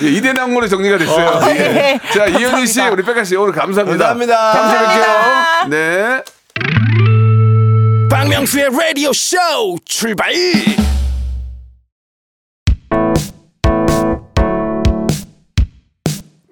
예, 0.03 0.09
이대 0.11 0.33
나온 0.33 0.53
걸로 0.53 0.67
정리가 0.67 0.97
됐어요. 0.97 1.27
어, 1.27 1.49
예. 1.49 1.59
예. 1.59 1.99
자, 2.13 2.25
이현희 2.25 2.67
씨. 2.67 2.81
우리 2.81 3.03
백가 3.03 3.23
씨 3.23 3.35
오늘 3.35 3.53
감사합니다. 3.53 4.07
감사합니다. 4.09 4.53
다음 4.53 4.69
주에 4.69 4.77
감사합니다. 4.77 5.65
뵐게요. 5.65 5.69
네. 5.69 6.23
박명수의 8.09 8.69
라디오 8.71 9.11
쇼 9.13 9.37
출발 9.85 10.31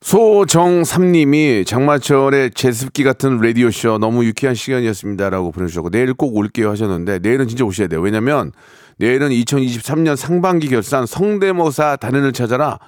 소정삼님이 0.00 1.64
장마철의 1.64 2.52
제습기 2.52 3.02
같은 3.02 3.38
라디오쇼 3.40 3.98
너무 3.98 4.24
유쾌한 4.24 4.54
시간이었습니다라고 4.54 5.50
보내주셨고 5.50 5.90
내일 5.90 6.14
꼭 6.14 6.36
올게요 6.36 6.70
하셨는데 6.70 7.18
내일은 7.18 7.48
진짜 7.48 7.64
오셔야 7.64 7.88
돼요. 7.88 8.00
왜냐면 8.00 8.52
내일은 8.98 9.30
2023년 9.30 10.14
상반기 10.14 10.68
결산 10.68 11.04
성대모사 11.04 11.96
단연을 11.96 12.32
찾아라 12.32 12.78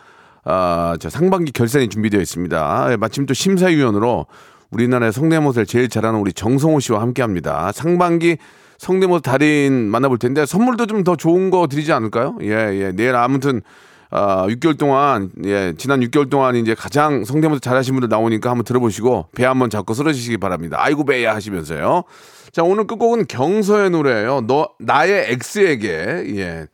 아, 0.45 0.97
저 1.01 1.11
상반기 1.11 1.51
결산이 1.53 1.89
준비되어 1.89 2.21
있습니다. 2.21 2.89
예, 2.93 2.97
마침 2.97 3.27
또 3.27 3.35
심사위원으로 3.35 4.27
우리나라의 4.71 5.13
성대모사를 5.13 5.67
제일 5.67 5.89
잘하는 5.89 6.21
우리 6.21 6.33
정성호 6.33 6.79
씨와 6.79 7.01
함께 7.01 7.23
합니다. 7.23 7.73
상반기 7.75 8.37
성대모사 8.79 9.21
달인 9.23 9.91
만나볼 9.91 10.19
텐데 10.19 10.47
선물도 10.47 10.87
좀 10.87 11.03
더 11.05 11.17
좋은 11.17 11.51
거 11.51 11.67
드리지 11.67 11.93
않을까요? 11.93 12.39
예, 12.43 12.49
예. 12.49 12.93
내일 12.95 13.17
아무튼 13.17 13.63
아, 14.11 14.47
6개월 14.49 14.77
동안 14.77 15.31
예, 15.45 15.73
지난 15.79 16.01
6개월 16.01 16.29
동안 16.29 16.57
이제 16.57 16.75
가장 16.75 17.25
성대모사 17.25 17.61
잘하신 17.61 17.95
분들 17.95 18.09
나오니까 18.09 18.51
한번 18.51 18.65
들어보시고 18.65 19.29
배 19.35 19.45
한번 19.45 19.71
잡고 19.71 19.95
쓰러지시기 19.95 20.39
바랍니다. 20.39 20.77
아이고 20.81 21.05
배야 21.05 21.35
하시면서요. 21.35 22.05
자, 22.53 22.65
오늘 22.65 22.87
끝곡은 22.87 23.27
경서의 23.29 23.91
노래예요. 23.91 24.43
너 24.47 24.71
나의 24.81 25.39
X에게 25.55 25.89
예. 26.37 26.67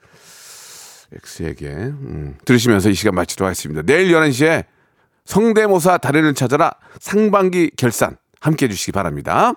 X에게 1.12 1.66
음, 1.68 2.37
들으시면서 2.45 2.89
이 2.89 2.95
시간 2.95 3.14
마치도록 3.14 3.47
하겠습니다. 3.47 3.82
내일 3.82 4.12
11시에 4.12 4.64
성대모사 5.26 5.99
달인을 5.99 6.34
찾아라 6.34 6.72
상반기 7.01 7.70
결산 7.76 8.16
함께 8.41 8.66
해주시기 8.66 8.93
바랍니다. 8.93 9.55